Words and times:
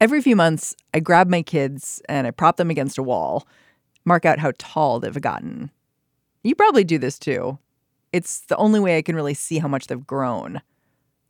Every 0.00 0.20
few 0.20 0.36
months, 0.36 0.76
I 0.92 1.00
grab 1.00 1.28
my 1.28 1.40
kids 1.40 2.02
and 2.10 2.26
I 2.26 2.30
prop 2.30 2.58
them 2.58 2.68
against 2.68 2.98
a 2.98 3.02
wall, 3.02 3.46
mark 4.04 4.26
out 4.26 4.38
how 4.38 4.52
tall 4.58 5.00
they've 5.00 5.20
gotten. 5.20 5.70
You 6.42 6.54
probably 6.54 6.84
do 6.84 6.98
this 6.98 7.18
too. 7.18 7.58
It's 8.12 8.40
the 8.40 8.56
only 8.56 8.80
way 8.80 8.98
I 8.98 9.02
can 9.02 9.16
really 9.16 9.32
see 9.32 9.58
how 9.58 9.68
much 9.68 9.86
they've 9.86 10.06
grown. 10.06 10.60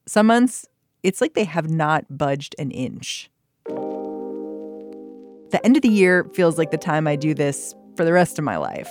Some 0.07 0.27
months, 0.27 0.67
it's 1.05 1.21
like 1.21 1.35
they 1.35 1.45
have 1.45 1.71
not 1.71 2.05
budged 2.19 2.57
an 2.59 2.73
inch. 2.73 3.31
The 3.67 5.61
end 5.63 5.77
of 5.77 5.83
the 5.83 5.89
year 5.89 6.25
feels 6.35 6.59
like 6.59 6.73
the 6.73 6.77
time 6.77 7.07
I 7.07 7.15
do 7.15 7.33
this 7.33 7.77
for 7.97 8.05
the 8.05 8.13
rest 8.13 8.41
of 8.41 8.45
my 8.45 8.57
life. 8.57 8.91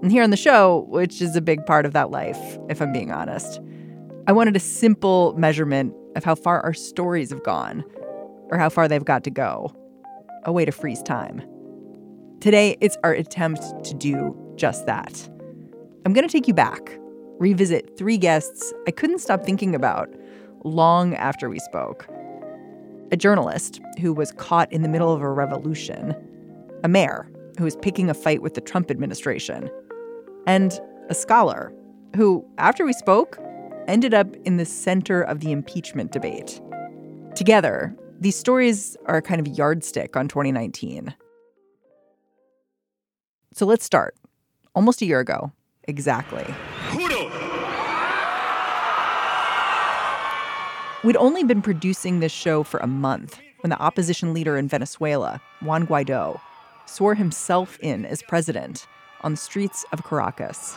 And 0.00 0.10
here 0.10 0.22
on 0.22 0.30
the 0.30 0.36
show, 0.36 0.86
which 0.88 1.20
is 1.20 1.36
a 1.36 1.42
big 1.42 1.66
part 1.66 1.84
of 1.84 1.92
that 1.92 2.10
life, 2.10 2.40
if 2.70 2.80
I'm 2.80 2.92
being 2.92 3.12
honest, 3.12 3.60
I 4.28 4.32
wanted 4.32 4.56
a 4.56 4.60
simple 4.60 5.34
measurement 5.38 5.94
of 6.14 6.22
how 6.22 6.34
far 6.34 6.60
our 6.60 6.74
stories 6.74 7.30
have 7.30 7.42
gone 7.44 7.82
or 8.50 8.58
how 8.58 8.68
far 8.68 8.86
they've 8.86 9.02
got 9.02 9.24
to 9.24 9.30
go. 9.30 9.74
A 10.44 10.52
way 10.52 10.66
to 10.66 10.70
freeze 10.70 11.02
time. 11.02 11.42
Today, 12.40 12.76
it's 12.82 12.98
our 13.02 13.12
attempt 13.12 13.62
to 13.84 13.94
do 13.94 14.36
just 14.56 14.84
that. 14.84 15.26
I'm 16.04 16.12
going 16.12 16.28
to 16.28 16.30
take 16.30 16.46
you 16.46 16.52
back, 16.52 16.98
revisit 17.38 17.96
three 17.96 18.18
guests 18.18 18.74
I 18.86 18.90
couldn't 18.90 19.20
stop 19.20 19.44
thinking 19.44 19.74
about 19.74 20.10
long 20.62 21.14
after 21.14 21.48
we 21.48 21.58
spoke. 21.60 22.06
A 23.10 23.16
journalist 23.16 23.80
who 23.98 24.12
was 24.12 24.32
caught 24.32 24.70
in 24.70 24.82
the 24.82 24.90
middle 24.90 25.14
of 25.14 25.22
a 25.22 25.30
revolution, 25.30 26.14
a 26.84 26.88
mayor 26.88 27.30
who 27.56 27.64
was 27.64 27.76
picking 27.76 28.10
a 28.10 28.14
fight 28.14 28.42
with 28.42 28.52
the 28.52 28.60
Trump 28.60 28.90
administration, 28.90 29.70
and 30.46 30.78
a 31.08 31.14
scholar 31.14 31.72
who, 32.14 32.44
after 32.58 32.84
we 32.84 32.92
spoke, 32.92 33.38
ended 33.88 34.14
up 34.14 34.36
in 34.44 34.58
the 34.58 34.64
center 34.64 35.22
of 35.22 35.40
the 35.40 35.50
impeachment 35.50 36.12
debate. 36.12 36.60
Together, 37.34 37.96
these 38.20 38.36
stories 38.36 38.96
are 39.06 39.16
a 39.16 39.22
kind 39.22 39.40
of 39.40 39.48
yardstick 39.58 40.16
on 40.16 40.28
2019. 40.28 41.14
So 43.54 43.66
let's 43.66 43.84
start. 43.84 44.14
Almost 44.74 45.02
a 45.02 45.06
year 45.06 45.20
ago, 45.20 45.50
exactly. 45.84 46.44
We'd 51.04 51.16
only 51.16 51.44
been 51.44 51.62
producing 51.62 52.20
this 52.20 52.32
show 52.32 52.62
for 52.62 52.78
a 52.80 52.86
month 52.86 53.40
when 53.60 53.70
the 53.70 53.80
opposition 53.80 54.34
leader 54.34 54.56
in 54.56 54.68
Venezuela, 54.68 55.40
Juan 55.62 55.86
Guaido, 55.86 56.40
swore 56.86 57.14
himself 57.14 57.78
in 57.80 58.04
as 58.04 58.22
president 58.22 58.86
on 59.22 59.32
the 59.32 59.36
streets 59.36 59.84
of 59.92 60.04
Caracas. 60.04 60.76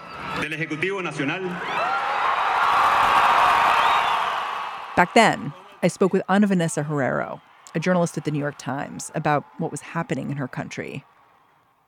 Back 5.01 5.15
then, 5.15 5.51
I 5.81 5.87
spoke 5.87 6.13
with 6.13 6.21
Ana 6.29 6.45
Vanessa 6.45 6.83
Herrero, 6.83 7.41
a 7.73 7.79
journalist 7.79 8.19
at 8.19 8.23
the 8.23 8.29
New 8.29 8.37
York 8.37 8.59
Times, 8.59 9.11
about 9.15 9.43
what 9.57 9.71
was 9.71 9.81
happening 9.81 10.29
in 10.29 10.37
her 10.37 10.47
country. 10.47 11.03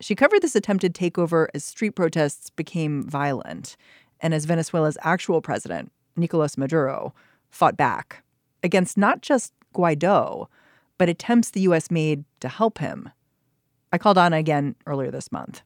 She 0.01 0.15
covered 0.15 0.41
this 0.41 0.55
attempted 0.55 0.95
takeover 0.95 1.45
as 1.53 1.63
street 1.63 1.91
protests 1.91 2.49
became 2.49 3.07
violent 3.07 3.77
and 4.19 4.33
as 4.33 4.45
Venezuela's 4.45 4.97
actual 5.03 5.41
president, 5.41 5.91
Nicolas 6.15 6.57
Maduro, 6.57 7.13
fought 7.51 7.77
back 7.77 8.23
against 8.63 8.97
not 8.97 9.21
just 9.21 9.53
Guaido, 9.75 10.47
but 10.97 11.07
attempts 11.07 11.51
the 11.51 11.61
U.S. 11.61 11.91
made 11.91 12.25
to 12.39 12.49
help 12.49 12.79
him. 12.79 13.11
I 13.91 13.99
called 13.99 14.17
Ana 14.17 14.37
again 14.37 14.75
earlier 14.87 15.11
this 15.11 15.31
month. 15.31 15.61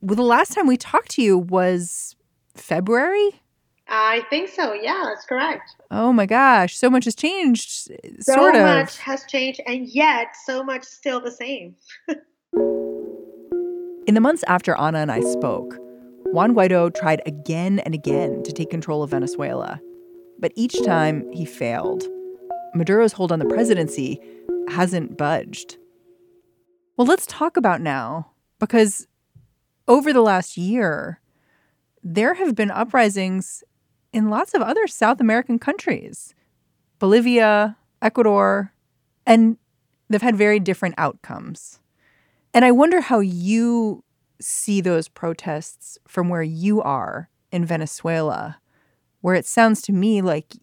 Well, 0.00 0.16
the 0.16 0.22
last 0.22 0.54
time 0.54 0.66
we 0.66 0.78
talked 0.78 1.10
to 1.10 1.22
you 1.22 1.36
was 1.36 2.16
February? 2.54 3.42
I 3.88 4.22
think 4.28 4.50
so. 4.50 4.74
Yeah, 4.74 5.04
that's 5.06 5.24
correct. 5.24 5.76
Oh 5.90 6.12
my 6.12 6.26
gosh, 6.26 6.76
so 6.76 6.90
much 6.90 7.06
has 7.06 7.14
changed. 7.14 7.70
So 8.20 8.34
sort 8.34 8.54
of. 8.54 8.62
much 8.62 8.98
has 8.98 9.24
changed, 9.24 9.60
and 9.66 9.88
yet 9.88 10.36
so 10.44 10.62
much 10.62 10.84
still 10.84 11.20
the 11.20 11.30
same. 11.30 11.74
In 14.06 14.14
the 14.14 14.20
months 14.20 14.44
after 14.46 14.76
Ana 14.76 14.98
and 14.98 15.12
I 15.12 15.20
spoke, 15.20 15.76
Juan 16.32 16.54
Guaido 16.54 16.94
tried 16.94 17.22
again 17.26 17.78
and 17.80 17.94
again 17.94 18.42
to 18.42 18.52
take 18.52 18.70
control 18.70 19.02
of 19.02 19.10
Venezuela. 19.10 19.80
But 20.38 20.52
each 20.54 20.82
time 20.84 21.30
he 21.32 21.44
failed. 21.44 22.04
Maduro's 22.74 23.12
hold 23.12 23.32
on 23.32 23.38
the 23.38 23.46
presidency 23.46 24.20
hasn't 24.68 25.16
budged. 25.16 25.78
Well, 26.96 27.06
let's 27.06 27.26
talk 27.26 27.56
about 27.56 27.80
now, 27.80 28.32
because 28.58 29.06
over 29.86 30.12
the 30.12 30.20
last 30.20 30.56
year, 30.56 31.20
there 32.02 32.34
have 32.34 32.54
been 32.54 32.70
uprisings 32.70 33.62
in 34.12 34.30
lots 34.30 34.54
of 34.54 34.62
other 34.62 34.86
South 34.86 35.20
American 35.20 35.58
countries 35.58 36.34
Bolivia, 36.98 37.76
Ecuador, 38.02 38.72
and 39.24 39.56
they've 40.08 40.22
had 40.22 40.36
very 40.36 40.58
different 40.58 40.96
outcomes. 40.98 41.78
And 42.52 42.64
I 42.64 42.72
wonder 42.72 43.00
how 43.00 43.20
you 43.20 44.02
see 44.40 44.80
those 44.80 45.08
protests 45.08 45.98
from 46.08 46.28
where 46.28 46.42
you 46.42 46.82
are 46.82 47.28
in 47.52 47.64
Venezuela, 47.64 48.58
where 49.20 49.34
it 49.34 49.46
sounds 49.46 49.82
to 49.82 49.92
me 49.92 50.22
like 50.22 50.54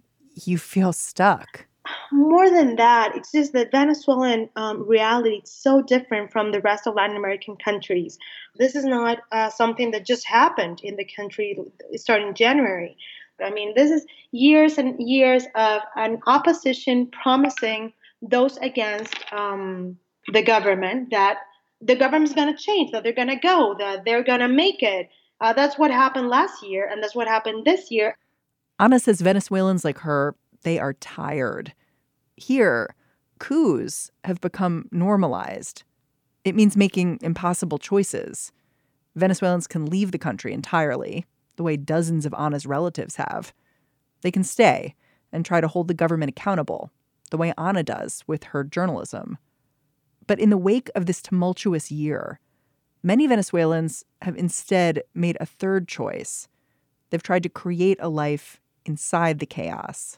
you 0.44 0.58
feel 0.58 0.92
stuck. 0.92 1.68
More 2.12 2.50
than 2.50 2.76
that, 2.78 3.16
it's 3.16 3.32
just 3.32 3.54
that 3.54 3.72
Venezuelan 3.72 4.50
um, 4.56 4.88
reality 4.88 5.42
is 5.44 5.52
so 5.52 5.82
different 5.82 6.32
from 6.32 6.52
the 6.52 6.62
rest 6.62 6.88
of 6.88 6.96
Latin 6.96 7.16
American 7.16 7.56
countries. 7.58 8.18
This 8.58 8.76
is 8.76 8.86
not 8.86 9.20
uh, 9.32 9.50
something 9.50 9.92
that 9.92 10.06
just 10.06 10.26
happened 10.26 10.82
in 10.84 10.96
the 10.96 11.06
country 11.06 11.58
starting 11.96 12.34
January. 12.34 12.98
I 13.44 13.52
mean, 13.52 13.74
this 13.76 13.92
is 13.92 14.06
years 14.32 14.78
and 14.78 14.96
years 15.00 15.46
of 15.56 15.82
an 15.96 16.20
opposition 16.28 17.08
promising 17.08 17.94
those 18.22 18.58
against 18.58 19.14
um, 19.34 19.98
the 20.32 20.42
government 20.42 21.12
that 21.12 21.40
the 21.82 21.96
government's 21.96 22.34
going 22.34 22.56
to 22.56 22.62
change, 22.62 22.92
that 22.92 23.04
they're 23.04 23.14
going 23.14 23.28
to 23.28 23.36
go, 23.36 23.76
that 23.78 24.06
they're 24.06 24.24
going 24.24 24.40
to 24.40 24.48
make 24.48 24.82
it. 24.82 25.10
Uh, 25.42 25.54
that's 25.54 25.78
what 25.78 25.92
happened 25.92 26.30
last 26.30 26.64
year, 26.64 26.88
and 26.90 27.04
that's 27.04 27.16
what 27.16 27.28
happened 27.28 27.66
this 27.66 27.92
year. 27.92 28.18
Ana 28.80 29.00
says 29.00 29.22
Venezuelans 29.22 29.86
like 29.86 30.00
her, 30.00 30.36
they 30.64 30.80
are 30.80 30.94
tired. 30.94 31.74
Here, 32.38 32.96
coups 33.40 34.12
have 34.24 34.42
become 34.42 34.88
normalized. 34.92 35.84
It 36.44 36.56
means 36.56 36.78
making 36.78 37.20
impossible 37.22 37.78
choices. 37.78 38.52
Venezuelans 39.16 39.68
can 39.68 39.86
leave 39.86 40.12
the 40.12 40.18
country 40.18 40.54
entirely, 40.54 41.26
the 41.56 41.64
way 41.64 41.78
dozens 41.78 42.26
of 42.26 42.34
Ana's 42.34 42.66
relatives 42.66 43.16
have. 43.16 43.54
They 44.22 44.32
can 44.32 44.44
stay 44.44 44.96
and 45.32 45.46
try 45.46 45.62
to 45.62 45.68
hold 45.68 45.88
the 45.88 45.94
government 45.94 46.30
accountable, 46.30 46.92
the 47.32 47.38
way 47.38 47.54
Ana 47.58 47.84
does 47.84 48.24
with 48.28 48.46
her 48.46 48.64
journalism. 48.64 49.38
But 50.28 50.40
in 50.40 50.50
the 50.50 50.58
wake 50.58 50.90
of 50.96 51.06
this 51.06 51.22
tumultuous 51.22 51.92
year, 51.92 52.40
many 53.04 53.28
Venezuelans 53.28 54.04
have 54.22 54.36
instead 54.38 55.04
made 55.14 55.38
a 55.40 55.46
third 55.46 55.88
choice. 55.88 56.48
They've 57.10 57.22
tried 57.22 57.44
to 57.44 57.50
create 57.50 57.98
a 58.02 58.10
life 58.10 58.60
inside 58.86 59.40
the 59.40 59.46
chaos. 59.46 60.18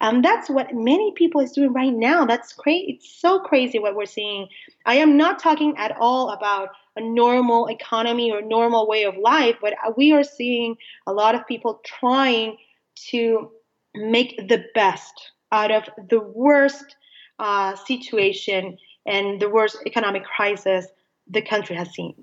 And 0.00 0.24
that's 0.24 0.48
what 0.48 0.74
many 0.74 1.12
people 1.16 1.40
is 1.40 1.52
doing 1.52 1.72
right 1.72 1.92
now. 1.92 2.24
That's 2.24 2.52
crazy. 2.52 2.92
It's 2.92 3.10
so 3.20 3.40
crazy 3.40 3.80
what 3.80 3.96
we're 3.96 4.06
seeing. 4.06 4.46
I 4.86 4.96
am 4.96 5.16
not 5.16 5.40
talking 5.40 5.74
at 5.76 5.96
all 5.98 6.30
about 6.30 6.68
a 6.98 7.00
normal 7.00 7.68
economy 7.68 8.30
or 8.30 8.42
normal 8.42 8.88
way 8.88 9.04
of 9.04 9.14
life, 9.16 9.56
but 9.60 9.72
we 9.96 10.12
are 10.12 10.24
seeing 10.24 10.76
a 11.06 11.12
lot 11.12 11.34
of 11.34 11.46
people 11.46 11.80
trying 11.84 12.56
to 13.10 13.50
make 13.94 14.36
the 14.48 14.64
best 14.74 15.14
out 15.52 15.70
of 15.70 15.84
the 16.10 16.20
worst 16.20 16.96
uh, 17.38 17.74
situation 17.76 18.76
and 19.06 19.40
the 19.40 19.48
worst 19.48 19.78
economic 19.86 20.24
crisis 20.24 20.86
the 21.30 21.42
country 21.42 21.76
has 21.76 21.88
seen. 21.94 22.14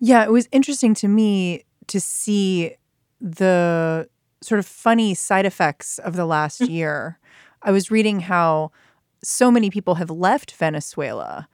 Yeah, 0.00 0.22
it 0.24 0.30
was 0.30 0.48
interesting 0.52 0.94
to 0.94 1.08
me 1.08 1.64
to 1.88 2.00
see 2.00 2.76
the 3.20 4.08
sort 4.40 4.58
of 4.58 4.66
funny 4.66 5.14
side 5.14 5.46
effects 5.46 5.98
of 5.98 6.16
the 6.16 6.24
last 6.26 6.60
Mm-hmm. 6.60 6.72
year. 6.72 7.18
I 7.62 7.72
was 7.72 7.90
reading 7.90 8.20
how 8.20 8.70
so 9.22 9.50
many 9.50 9.68
people 9.70 9.96
have 9.96 10.10
left 10.10 10.52
Venezuela, 10.52 11.48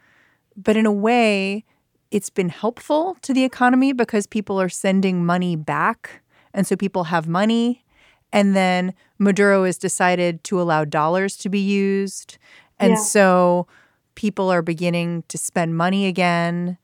but 0.57 0.77
in 0.77 0.87
a 0.87 0.93
way, 0.93 1.65
it's 2.11 2.31
been 2.31 2.49
helpful 2.49 3.17
to 3.23 3.33
the 3.33 3.45
economy 3.45 3.93
because 3.93 4.27
people 4.27 4.61
are 4.61 4.69
sending 4.69 5.25
money 5.25 5.57
back. 5.57 6.23
And 6.55 6.67
so 6.67 6.77
people 6.77 7.05
have 7.05 7.29
money. 7.29 7.85
And 8.33 8.55
then 8.55 8.95
Maduro 9.19 9.65
has 9.65 9.79
decided 9.79 10.45
to 10.45 10.61
allow 10.61 10.85
dollars 10.85 11.37
to 11.39 11.49
be 11.49 11.61
used. 11.61 12.39
And 12.79 12.93
yeah. 12.93 13.01
so 13.01 13.67
people 14.15 14.51
are 14.51 14.63
beginning 14.63 15.25
to 15.29 15.39
spend 15.39 15.77
money 15.77 16.07
again. 16.07 16.79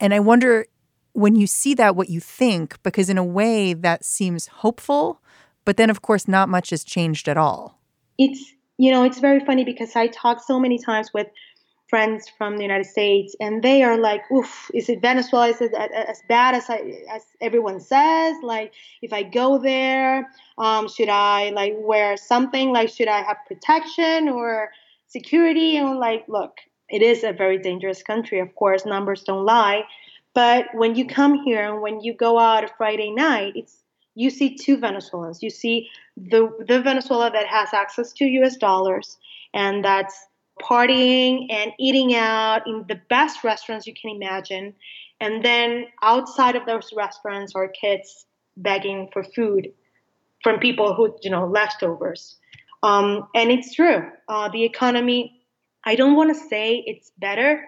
And 0.00 0.14
I 0.14 0.20
wonder 0.20 0.66
when 1.12 1.34
you 1.34 1.46
see 1.46 1.74
that, 1.74 1.96
what 1.96 2.08
you 2.08 2.20
think, 2.20 2.80
because 2.82 3.10
in 3.10 3.18
a 3.18 3.24
way 3.24 3.74
that 3.74 4.04
seems 4.04 4.46
hopeful, 4.46 5.20
but 5.64 5.76
then, 5.76 5.90
of 5.90 6.00
course, 6.00 6.26
not 6.28 6.48
much 6.48 6.70
has 6.70 6.84
changed 6.84 7.28
at 7.28 7.36
all. 7.36 7.78
It's, 8.16 8.54
you 8.78 8.90
know, 8.90 9.04
it's 9.04 9.18
very 9.18 9.40
funny 9.44 9.64
because 9.64 9.94
I 9.96 10.06
talk 10.06 10.42
so 10.42 10.58
many 10.58 10.78
times 10.78 11.12
with 11.12 11.26
friends 11.88 12.28
from 12.28 12.56
the 12.56 12.62
United 12.62 12.86
States, 12.86 13.34
and 13.40 13.62
they 13.62 13.82
are 13.82 13.98
like, 13.98 14.22
"Oof, 14.30 14.70
is 14.74 14.88
it 14.88 15.00
Venezuela? 15.00 15.48
Is 15.48 15.60
it 15.60 15.72
as 15.74 16.22
bad 16.28 16.54
as 16.54 16.68
I, 16.68 16.78
as 17.10 17.24
everyone 17.40 17.80
says? 17.80 18.36
Like, 18.42 18.72
if 19.02 19.12
I 19.12 19.22
go 19.22 19.58
there, 19.58 20.30
um, 20.58 20.88
should 20.88 21.08
I 21.08 21.50
like 21.50 21.74
wear 21.78 22.16
something? 22.16 22.72
Like, 22.72 22.90
should 22.90 23.08
I 23.08 23.22
have 23.22 23.38
protection 23.46 24.28
or 24.28 24.70
security?" 25.06 25.76
And 25.76 25.98
like, 25.98 26.24
look, 26.28 26.58
it 26.88 27.02
is 27.02 27.24
a 27.24 27.32
very 27.32 27.58
dangerous 27.58 28.02
country. 28.02 28.38
Of 28.40 28.54
course, 28.54 28.84
numbers 28.84 29.22
don't 29.24 29.44
lie, 29.44 29.84
but 30.34 30.66
when 30.74 30.94
you 30.94 31.06
come 31.06 31.34
here 31.44 31.72
and 31.72 31.82
when 31.82 32.00
you 32.00 32.12
go 32.14 32.38
out 32.38 32.64
a 32.64 32.68
Friday 32.68 33.10
night, 33.10 33.54
it's 33.56 33.84
you 34.14 34.30
see 34.30 34.56
two 34.56 34.76
Venezuelans. 34.76 35.42
You 35.42 35.50
see 35.50 35.88
the 36.16 36.50
the 36.66 36.80
Venezuela 36.80 37.30
that 37.30 37.46
has 37.46 37.72
access 37.72 38.12
to 38.14 38.24
U.S. 38.24 38.56
dollars 38.56 39.16
and 39.54 39.84
that's 39.84 40.26
partying 40.58 41.46
and 41.50 41.72
eating 41.78 42.14
out 42.14 42.66
in 42.66 42.84
the 42.88 43.00
best 43.08 43.44
restaurants 43.44 43.86
you 43.86 43.94
can 43.94 44.10
imagine. 44.10 44.74
And 45.20 45.44
then 45.44 45.86
outside 46.02 46.56
of 46.56 46.66
those 46.66 46.90
restaurants 46.96 47.54
are 47.54 47.68
kids 47.68 48.26
begging 48.56 49.08
for 49.12 49.24
food 49.24 49.72
from 50.42 50.58
people 50.60 50.94
who, 50.94 51.16
you 51.22 51.30
know, 51.30 51.46
leftovers. 51.46 52.36
Um, 52.82 53.28
and 53.34 53.50
it's 53.50 53.74
true. 53.74 54.08
Uh, 54.28 54.48
the 54.48 54.64
economy, 54.64 55.42
I 55.84 55.96
don't 55.96 56.14
want 56.14 56.34
to 56.34 56.48
say 56.48 56.84
it's 56.86 57.10
better. 57.18 57.64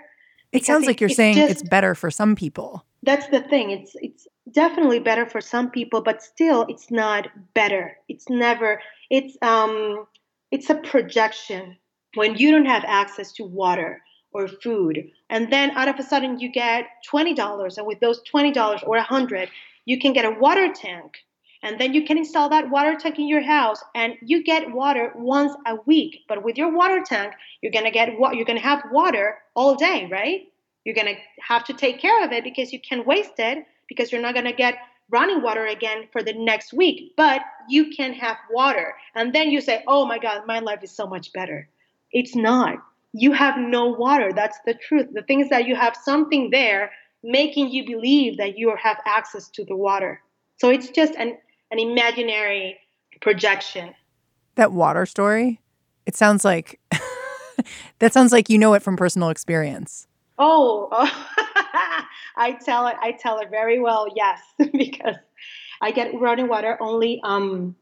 It 0.53 0.65
sounds 0.65 0.87
like 0.87 0.97
it, 0.97 1.01
you're 1.01 1.11
saying 1.11 1.37
just, 1.37 1.51
it's 1.51 1.63
better 1.63 1.95
for 1.95 2.11
some 2.11 2.37
people. 2.37 2.85
That's 3.03 3.27
the 3.29 3.41
thing. 3.41 3.71
It's 3.71 3.93
it's 3.95 4.27
definitely 4.53 4.99
better 4.99 5.27
for 5.27 5.41
some 5.41 5.71
people, 5.71 6.03
but 6.03 6.23
still, 6.23 6.67
it's 6.69 6.91
not 6.91 7.29
better. 7.55 7.97
It's 8.09 8.29
never. 8.29 8.81
It's 9.11 9.37
um, 9.43 10.07
it's 10.51 10.69
a 10.71 10.75
projection 10.75 11.77
when 12.15 12.37
you 12.37 12.51
don't 12.51 12.67
have 12.67 12.85
access 12.87 13.33
to 13.33 13.45
water 13.45 14.03
or 14.33 14.49
food 14.49 15.11
and 15.29 15.53
then 15.53 15.71
out 15.73 15.89
of 15.89 15.99
a 15.99 16.03
sudden 16.03 16.39
you 16.39 16.51
get 16.51 16.87
$20 17.11 17.79
and 17.79 17.87
with 17.87 18.01
those 18.01 18.21
$20 18.33 18.83
or 18.85 18.97
100 18.97 19.49
you 19.85 19.99
can 19.99 20.13
get 20.13 20.25
a 20.25 20.39
water 20.39 20.73
tank. 20.73 21.19
And 21.63 21.79
then 21.79 21.93
you 21.93 22.07
can 22.07 22.17
install 22.17 22.49
that 22.51 22.71
water 22.71 22.97
tank 22.99 23.19
in 23.19 23.29
your 23.29 23.43
house 23.43 23.83
and 23.95 24.15
you 24.23 24.43
get 24.43 24.73
water 24.73 25.13
once 25.15 25.53
a 25.67 25.77
week. 25.85 26.21
But 26.27 26.43
with 26.43 26.57
your 26.57 26.73
water 26.73 27.03
tank 27.05 27.35
you're 27.61 27.73
going 27.73 27.85
to 27.85 27.91
get 27.91 28.19
what 28.19 28.37
you're 28.37 28.47
going 28.47 28.59
to 28.59 28.65
have 28.65 28.83
water 28.91 29.39
all 29.55 29.75
day 29.75 30.09
right? 30.11 30.43
You're 30.85 30.95
going 30.95 31.15
to 31.15 31.21
have 31.43 31.65
to 31.65 31.75
take 31.75 32.01
care 32.01 32.25
of 32.25 32.33
it 32.33 32.45
because 32.45 32.73
you 32.73 32.81
can 32.81 33.05
waste 33.05 33.39
it 33.39 33.65
because 33.89 34.11
you're 34.11 34.23
not 34.23 34.35
going 34.35 34.47
to 34.47 34.53
get 34.53 34.79
running 35.11 35.43
water 35.43 35.67
again 35.67 36.09
for 36.13 36.23
the 36.23 36.33
next 36.33 36.73
week. 36.73 37.13
But 37.17 37.43
you 37.69 37.91
can 37.91 38.13
have 38.15 38.37
water. 38.51 38.95
And 39.15 39.33
then 39.33 39.51
you 39.51 39.61
say 39.61 39.85
oh 39.87 40.07
my 40.07 40.19
god 40.19 40.47
my 40.47 40.61
life 40.61 40.83
is 40.83 40.93
so 40.93 41.07
much 41.07 41.33
better 41.33 41.69
it's 42.13 42.35
not. 42.35 42.79
You 43.13 43.33
have 43.33 43.59
no 43.59 43.87
water. 43.87 44.33
That's 44.33 44.59
the 44.67 44.75
truth. 44.75 45.09
The 45.13 45.23
thing 45.23 45.41
is 45.41 45.49
that 45.49 45.67
you 45.67 45.75
have 45.75 45.97
something 45.97 46.51
there 46.51 46.91
making 47.23 47.71
you 47.71 47.85
believe 47.85 48.39
that 48.39 48.57
you 48.57 48.75
have 48.81 48.99
access 49.07 49.49
to 49.51 49.65
the 49.65 49.77
water. 49.77 50.23
So 50.59 50.71
it's 50.71 50.89
just 50.91 51.15
an, 51.15 51.37
an 51.71 51.79
imaginary 51.79 52.79
projection. 53.21 53.95
That 54.55 54.73
water 54.73 55.07
story, 55.07 55.61
it 56.07 56.17
sounds 56.17 56.45
like 56.45 56.81
that 57.99 58.13
sounds 58.13 58.33
like 58.33 58.49
you 58.49 58.59
know 58.59 58.75
it 58.75 58.83
from 58.83 58.97
personal 58.97 59.29
experience. 59.29 60.07
Oh, 60.39 60.89
oh. 60.91 61.27
I 62.37 62.53
tell 62.65 62.87
it 62.87 62.97
I 63.01 63.13
tell 63.13 63.39
it 63.39 63.51
very 63.51 63.79
well, 63.81 64.07
yes, 64.15 64.41
because 64.73 65.17
I 65.83 65.91
get 65.91 66.19
running 66.19 66.49
water 66.49 66.79
only 66.81 67.21
um 67.25 67.77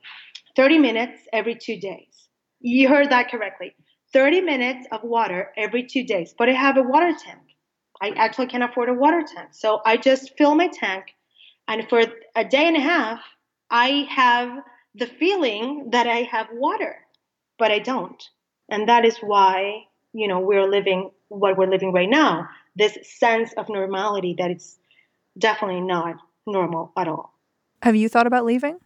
30 0.57 0.79
minutes 0.79 1.21
every 1.33 1.55
2 1.55 1.79
days. 1.79 2.29
You 2.61 2.89
heard 2.89 3.11
that 3.11 3.31
correctly. 3.31 3.75
30 4.13 4.41
minutes 4.41 4.87
of 4.93 5.03
water 5.03 5.51
every 5.57 5.85
two 5.85 6.05
days. 6.05 6.35
But 6.37 6.49
I 6.49 6.53
have 6.53 6.77
a 6.77 6.83
water 6.83 7.13
tank. 7.13 7.41
I 8.01 8.11
actually 8.11 8.47
can 8.47 8.63
afford 8.63 8.89
a 8.89 8.95
water 8.95 9.23
tank. 9.23 9.51
So 9.53 9.81
I 9.85 9.97
just 9.97 10.37
fill 10.39 10.55
my 10.55 10.69
tank. 10.69 11.07
And 11.67 11.89
for 11.89 12.03
a 12.35 12.45
day 12.45 12.67
and 12.67 12.77
a 12.77 12.81
half, 12.81 13.21
I 13.71 14.07
have 14.11 14.51
the 14.95 15.07
feeling 15.07 15.91
that 15.93 16.07
I 16.07 16.23
have 16.23 16.47
water, 16.53 16.97
but 17.59 17.71
I 17.71 17.79
don't. 17.79 18.23
And 18.71 18.89
that 18.89 19.05
is 19.05 19.19
why, 19.19 19.85
you 20.13 20.29
know, 20.29 20.41
we're 20.41 20.69
living 20.69 21.11
what 21.29 21.59
we're 21.59 21.69
living 21.69 21.93
right 21.93 22.09
now 22.09 22.49
this 22.79 22.97
sense 23.19 23.53
of 23.55 23.69
normality 23.69 24.37
that 24.39 24.51
it's 24.51 24.79
definitely 25.37 25.81
not 25.81 26.17
normal 26.47 26.93
at 26.97 27.09
all. 27.09 27.35
Have 27.83 27.97
you 27.97 28.09
thought 28.09 28.27
about 28.27 28.45
leaving? 28.45 28.79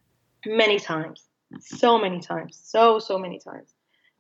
Many 0.47 0.79
times. 0.79 1.29
So 1.61 1.99
many 1.99 2.19
times. 2.19 2.59
So, 2.65 2.99
so 2.99 3.19
many 3.19 3.39
times 3.39 3.72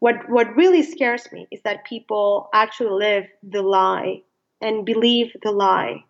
what 0.02 0.28
what 0.28 0.56
really 0.56 0.82
scares 0.82 1.30
me 1.30 1.46
is 1.52 1.60
that 1.62 1.84
people 1.84 2.50
actually 2.52 2.90
live 2.90 3.24
the 3.44 3.62
lie 3.62 4.20
and 4.60 4.84
believe 4.84 5.30
the 5.44 5.52
lie 5.52 6.02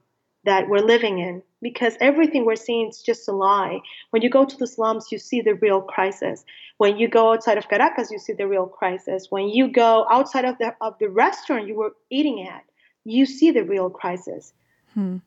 that 0.44 0.66
we're 0.66 0.86
living 0.94 1.18
in 1.18 1.42
because 1.60 1.94
everything 2.00 2.46
we're 2.46 2.56
seeing 2.56 2.88
is 2.88 3.02
just 3.02 3.28
a 3.28 3.32
lie. 3.32 3.80
When 4.08 4.22
you 4.22 4.30
go 4.30 4.46
to 4.46 4.56
the 4.56 4.66
slums, 4.66 5.12
you 5.12 5.18
see 5.18 5.42
the 5.42 5.56
real 5.56 5.82
crisis. 5.82 6.42
When 6.78 6.96
you 6.96 7.06
go 7.06 7.34
outside 7.34 7.58
of 7.58 7.68
Caracas, 7.68 8.10
you 8.10 8.18
see 8.18 8.32
the 8.32 8.48
real 8.48 8.64
crisis. 8.66 9.26
When 9.28 9.50
you 9.50 9.68
go 9.68 10.06
outside 10.10 10.46
of 10.46 10.56
the 10.56 10.74
of 10.80 10.98
the 10.98 11.10
restaurant 11.10 11.68
you 11.68 11.74
were 11.74 11.92
eating 12.08 12.48
at, 12.48 12.64
you 13.04 13.26
see 13.26 13.50
the 13.50 13.62
real 13.62 13.90
crisis. 13.90 14.54
Hmm. 14.94 15.18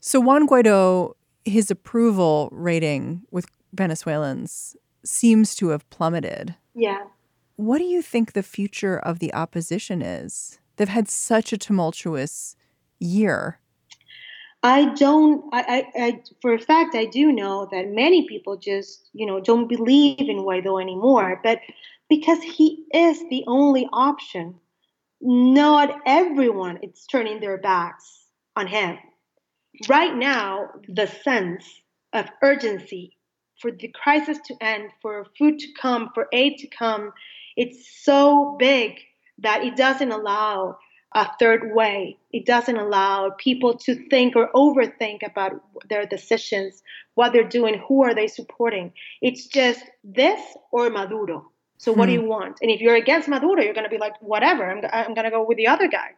So 0.00 0.20
Juan 0.20 0.46
Guaido, 0.46 1.14
his 1.44 1.72
approval 1.72 2.50
rating 2.52 3.22
with 3.32 3.46
Venezuelans 3.72 4.76
seems 5.04 5.56
to 5.56 5.70
have 5.70 5.90
plummeted. 5.90 6.54
Yeah. 6.76 7.02
What 7.56 7.78
do 7.78 7.84
you 7.84 8.02
think 8.02 8.32
the 8.32 8.42
future 8.42 8.98
of 8.98 9.18
the 9.18 9.32
opposition 9.32 10.02
is? 10.02 10.58
They've 10.76 10.88
had 10.88 11.08
such 11.08 11.52
a 11.52 11.58
tumultuous 11.58 12.54
year. 12.98 13.60
I 14.62 14.92
don't. 14.94 15.44
I, 15.52 15.60
I, 15.96 16.04
I, 16.04 16.22
for 16.42 16.52
a 16.52 16.58
fact, 16.58 16.94
I 16.94 17.06
do 17.06 17.32
know 17.32 17.68
that 17.70 17.88
many 17.88 18.26
people 18.28 18.56
just, 18.56 19.08
you 19.12 19.24
know, 19.24 19.40
don't 19.40 19.68
believe 19.68 20.18
in 20.20 20.38
Guaido 20.38 20.80
anymore. 20.80 21.40
But 21.42 21.60
because 22.08 22.42
he 22.42 22.84
is 22.92 23.20
the 23.30 23.44
only 23.46 23.88
option, 23.92 24.56
not 25.20 26.00
everyone 26.04 26.78
is 26.82 27.06
turning 27.10 27.40
their 27.40 27.58
backs 27.58 28.26
on 28.54 28.66
him. 28.66 28.98
Right 29.88 30.14
now, 30.14 30.70
the 30.88 31.06
sense 31.06 31.64
of 32.12 32.26
urgency 32.42 33.16
for 33.60 33.70
the 33.70 33.88
crisis 33.88 34.38
to 34.46 34.54
end, 34.60 34.90
for 35.00 35.26
food 35.38 35.58
to 35.58 35.68
come, 35.80 36.10
for 36.14 36.28
aid 36.32 36.58
to 36.58 36.66
come, 36.68 37.12
it's 37.56 38.04
so 38.04 38.56
big 38.58 38.98
that 39.38 39.64
it 39.64 39.76
doesn't 39.76 40.12
allow 40.12 40.78
a 41.14 41.30
third 41.38 41.74
way. 41.74 42.18
It 42.32 42.44
doesn't 42.44 42.76
allow 42.76 43.30
people 43.38 43.76
to 43.78 43.94
think 44.08 44.36
or 44.36 44.50
overthink 44.54 45.26
about 45.26 45.62
their 45.88 46.04
decisions, 46.04 46.82
what 47.14 47.32
they're 47.32 47.48
doing, 47.48 47.82
who 47.88 48.02
are 48.04 48.14
they 48.14 48.26
supporting. 48.26 48.92
It's 49.22 49.46
just 49.46 49.82
this 50.04 50.40
or 50.72 50.90
Maduro. 50.90 51.50
So 51.78 51.92
what 51.92 52.08
hmm. 52.08 52.14
do 52.14 52.20
you 52.20 52.28
want? 52.28 52.58
And 52.60 52.70
if 52.70 52.80
you're 52.80 52.96
against 52.96 53.28
Maduro, 53.28 53.62
you're 53.62 53.74
going 53.74 53.84
to 53.84 53.90
be 53.90 53.98
like, 53.98 54.20
whatever. 54.20 54.70
I'm, 54.70 54.84
I'm 54.92 55.14
going 55.14 55.24
to 55.24 55.30
go 55.30 55.44
with 55.44 55.56
the 55.56 55.68
other 55.68 55.88
guy. 55.88 56.10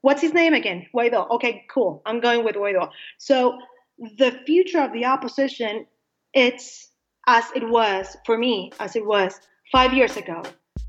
What's 0.00 0.22
his 0.22 0.32
name 0.32 0.54
again? 0.54 0.86
Guaido. 0.94 1.28
Okay, 1.32 1.64
cool. 1.70 2.02
I'm 2.06 2.20
going 2.20 2.44
with 2.44 2.54
Guaido. 2.54 2.90
So 3.18 3.58
the 3.98 4.40
future 4.46 4.80
of 4.80 4.92
the 4.92 5.04
opposition, 5.04 5.86
it's 6.32 6.88
as 7.26 7.44
it 7.54 7.68
was 7.68 8.16
for 8.24 8.38
me, 8.38 8.72
as 8.78 8.94
it 8.94 9.04
was 9.04 9.40
five 9.72 9.92
years 9.92 10.16
ago. 10.16 10.42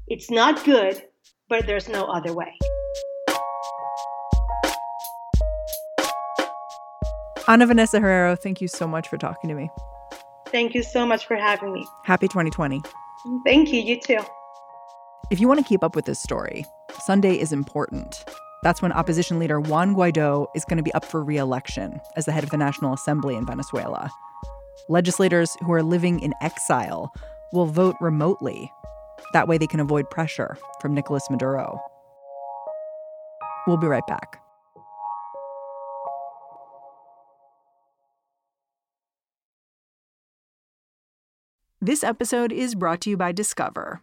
It's 0.10 0.32
not 0.32 0.64
good, 0.64 1.04
but 1.50 1.68
there's 1.68 1.90
no 1.90 2.06
other 2.06 2.34
way. 2.34 2.58
Ana 7.50 7.66
Vanessa 7.66 8.00
Herrero, 8.00 8.40
thank 8.40 8.62
you 8.62 8.70
so 8.70 8.88
much 8.88 9.10
for 9.10 9.18
talking 9.18 9.50
to 9.50 9.54
me. 9.54 9.70
Thank 10.48 10.74
you 10.74 10.82
so 10.82 11.06
much 11.06 11.26
for 11.26 11.36
having 11.36 11.74
me. 11.74 11.86
Happy 12.06 12.30
2020. 12.30 12.82
Thank 13.46 13.74
you. 13.74 13.82
You 13.82 14.00
too. 14.00 14.20
If 15.30 15.42
you 15.42 15.48
want 15.50 15.60
to 15.60 15.66
keep 15.66 15.84
up 15.84 15.94
with 15.94 16.06
this 16.06 16.22
story, 16.22 16.66
Sunday 17.00 17.38
is 17.38 17.52
important. 17.52 18.24
That's 18.64 18.82
when 18.82 18.94
opposition 18.94 19.40
leader 19.40 19.60
Juan 19.60 19.94
Guaido 19.94 20.48
is 20.56 20.64
going 20.64 20.78
to 20.78 20.84
be 20.84 20.94
up 20.94 21.04
for 21.04 21.22
re 21.22 21.36
election 21.36 22.00
as 22.16 22.26
the 22.26 22.32
head 22.32 22.46
of 22.46 22.50
the 22.50 22.58
National 22.58 22.94
Assembly 22.94 23.36
in 23.36 23.46
Venezuela. 23.46 24.10
Legislators 24.88 25.58
who 25.66 25.74
are 25.74 25.84
living 25.84 26.22
in 26.22 26.34
exile 26.42 27.14
will 27.52 27.66
vote 27.66 27.98
remotely 28.00 28.72
that 29.34 29.48
way 29.48 29.58
they 29.58 29.68
can 29.68 29.80
avoid 29.80 30.10
pressure 30.10 30.58
from 30.82 30.94
Nicolas 30.94 31.28
Maduro. 31.30 31.80
We'll 33.66 33.78
be 33.78 33.88
right 33.88 34.06
back. 34.08 34.42
This 41.80 42.04
episode 42.04 42.52
is 42.52 42.76
brought 42.76 43.02
to 43.02 43.10
you 43.12 43.18
by 43.18 43.32
Discover. 43.32 44.02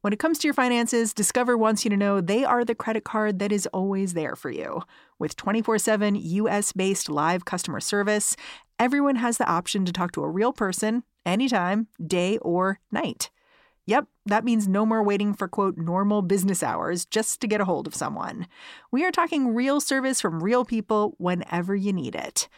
When 0.00 0.14
it 0.14 0.18
comes 0.18 0.38
to 0.38 0.46
your 0.46 0.54
finances, 0.54 1.12
Discover 1.12 1.58
wants 1.58 1.84
you 1.84 1.90
to 1.90 1.96
know 1.96 2.20
they 2.20 2.44
are 2.44 2.64
the 2.64 2.74
credit 2.74 3.04
card 3.04 3.38
that 3.38 3.52
is 3.52 3.66
always 3.74 4.14
there 4.14 4.34
for 4.34 4.50
you. 4.50 4.82
With 5.18 5.36
24 5.36 5.78
7 5.78 6.14
US 6.16 6.72
based 6.72 7.10
live 7.10 7.44
customer 7.44 7.80
service, 7.80 8.36
everyone 8.78 9.16
has 9.16 9.36
the 9.36 9.46
option 9.46 9.84
to 9.84 9.92
talk 9.92 10.12
to 10.12 10.22
a 10.22 10.30
real 10.30 10.52
person 10.54 11.02
anytime, 11.26 11.88
day 12.04 12.38
or 12.38 12.80
night. 12.90 13.28
Yep, 13.90 14.06
that 14.26 14.44
means 14.44 14.68
no 14.68 14.86
more 14.86 15.02
waiting 15.02 15.34
for 15.34 15.48
quote 15.48 15.76
normal 15.76 16.22
business 16.22 16.62
hours 16.62 17.04
just 17.04 17.40
to 17.40 17.48
get 17.48 17.60
a 17.60 17.64
hold 17.64 17.88
of 17.88 17.94
someone. 17.94 18.46
We 18.92 19.04
are 19.04 19.10
talking 19.10 19.52
real 19.52 19.80
service 19.80 20.20
from 20.20 20.44
real 20.44 20.64
people 20.64 21.14
whenever 21.18 21.74
you 21.74 21.92
need 21.92 22.14
it. 22.14 22.48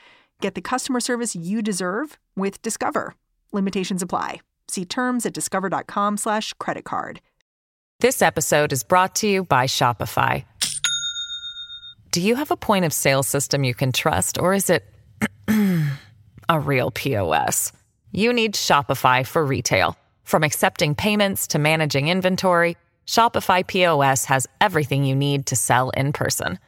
Get 0.42 0.54
the 0.54 0.60
customer 0.60 1.00
service 1.00 1.34
you 1.34 1.62
deserve 1.62 2.18
with 2.36 2.60
Discover. 2.60 3.14
Limitations 3.50 4.02
apply. 4.02 4.42
See 4.68 4.84
terms 4.84 5.24
at 5.24 5.32
discover.com/slash 5.32 6.52
credit 6.58 6.84
card. 6.84 7.22
This 8.00 8.20
episode 8.20 8.70
is 8.70 8.84
brought 8.84 9.14
to 9.16 9.26
you 9.26 9.44
by 9.44 9.64
Shopify. 9.66 10.44
Do 12.10 12.20
you 12.20 12.36
have 12.36 12.50
a 12.50 12.58
point 12.58 12.84
of 12.84 12.92
sale 12.92 13.22
system 13.22 13.64
you 13.64 13.72
can 13.72 13.92
trust, 13.92 14.38
or 14.38 14.52
is 14.52 14.68
it 14.68 14.84
a 16.50 16.60
real 16.60 16.90
POS? 16.90 17.72
You 18.10 18.34
need 18.34 18.54
Shopify 18.54 19.26
for 19.26 19.42
retail. 19.42 19.96
From 20.24 20.42
accepting 20.42 20.94
payments 20.94 21.46
to 21.48 21.58
managing 21.58 22.08
inventory, 22.08 22.78
Shopify 23.06 23.66
POS 23.66 24.24
has 24.26 24.46
everything 24.60 25.04
you 25.04 25.14
need 25.14 25.46
to 25.46 25.56
sell 25.56 25.88
in 25.90 26.12
person. 26.12 26.58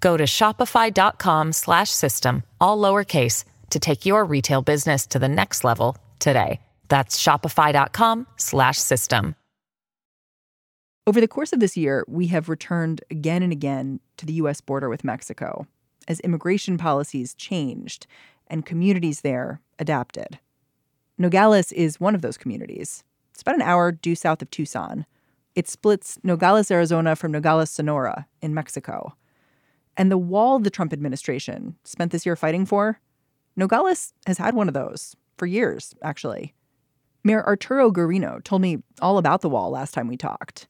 Go 0.00 0.16
to 0.16 0.24
shopify.com/system 0.24 2.42
all 2.60 2.78
lowercase 2.78 3.44
to 3.70 3.78
take 3.78 4.06
your 4.06 4.24
retail 4.24 4.62
business 4.62 5.06
to 5.08 5.18
the 5.18 5.28
next 5.28 5.64
level 5.64 5.98
today. 6.18 6.60
That's 6.88 7.22
shopify.com/system. 7.22 9.34
Over 11.06 11.20
the 11.22 11.28
course 11.28 11.54
of 11.54 11.60
this 11.60 11.76
year, 11.76 12.04
we 12.06 12.26
have 12.26 12.50
returned 12.50 13.00
again 13.10 13.42
and 13.42 13.50
again 13.50 14.00
to 14.18 14.26
the 14.26 14.34
US 14.34 14.60
border 14.60 14.90
with 14.90 15.04
Mexico 15.04 15.66
as 16.06 16.20
immigration 16.20 16.76
policies 16.76 17.32
changed 17.34 18.06
and 18.46 18.66
communities 18.66 19.22
there 19.22 19.62
adapted. 19.78 20.38
Nogales 21.18 21.72
is 21.72 21.98
one 21.98 22.14
of 22.14 22.22
those 22.22 22.38
communities. 22.38 23.02
It's 23.32 23.42
about 23.42 23.56
an 23.56 23.62
hour 23.62 23.90
due 23.92 24.14
south 24.14 24.40
of 24.40 24.50
Tucson. 24.50 25.04
It 25.54 25.68
splits 25.68 26.18
Nogales, 26.22 26.70
Arizona 26.70 27.16
from 27.16 27.32
Nogales, 27.32 27.70
Sonora 27.70 28.26
in 28.40 28.54
Mexico. 28.54 29.16
And 29.96 30.12
the 30.12 30.18
wall 30.18 30.60
the 30.60 30.70
Trump 30.70 30.92
administration 30.92 31.74
spent 31.82 32.12
this 32.12 32.24
year 32.24 32.36
fighting 32.36 32.64
for, 32.64 33.00
Nogales 33.56 34.14
has 34.26 34.38
had 34.38 34.54
one 34.54 34.68
of 34.68 34.74
those 34.74 35.16
for 35.36 35.46
years, 35.46 35.94
actually. 36.02 36.54
Mayor 37.24 37.44
Arturo 37.44 37.90
Garino 37.90 38.42
told 38.44 38.62
me 38.62 38.78
all 39.02 39.18
about 39.18 39.40
the 39.40 39.48
wall 39.48 39.70
last 39.70 39.92
time 39.92 40.06
we 40.06 40.16
talked. 40.16 40.68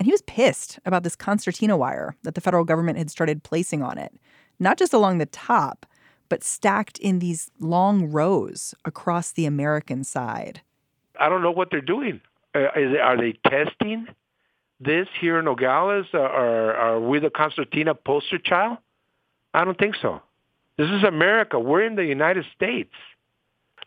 And 0.00 0.06
he 0.06 0.12
was 0.12 0.22
pissed 0.22 0.80
about 0.84 1.04
this 1.04 1.14
concertina 1.14 1.76
wire 1.76 2.16
that 2.24 2.34
the 2.34 2.40
federal 2.40 2.64
government 2.64 2.98
had 2.98 3.10
started 3.10 3.44
placing 3.44 3.82
on 3.82 3.96
it, 3.96 4.12
not 4.58 4.76
just 4.76 4.92
along 4.92 5.18
the 5.18 5.26
top, 5.26 5.86
but 6.34 6.42
stacked 6.42 6.98
in 6.98 7.20
these 7.20 7.48
long 7.60 8.10
rows 8.10 8.74
across 8.84 9.30
the 9.30 9.46
American 9.46 10.02
side. 10.02 10.62
I 11.20 11.28
don't 11.28 11.42
know 11.42 11.52
what 11.52 11.70
they're 11.70 11.80
doing. 11.80 12.20
Uh, 12.52 12.70
is, 12.74 12.96
are 13.00 13.16
they 13.16 13.38
testing 13.48 14.08
this 14.80 15.06
here 15.20 15.38
in 15.38 15.44
Nogales? 15.44 16.06
Uh, 16.12 16.18
are, 16.18 16.74
are 16.74 17.00
we 17.00 17.20
the 17.20 17.30
concertina 17.30 17.94
poster 17.94 18.38
child? 18.38 18.78
I 19.54 19.64
don't 19.64 19.78
think 19.78 19.94
so. 20.02 20.22
This 20.76 20.90
is 20.90 21.04
America. 21.04 21.60
We're 21.60 21.86
in 21.86 21.94
the 21.94 22.04
United 22.04 22.46
States. 22.52 22.90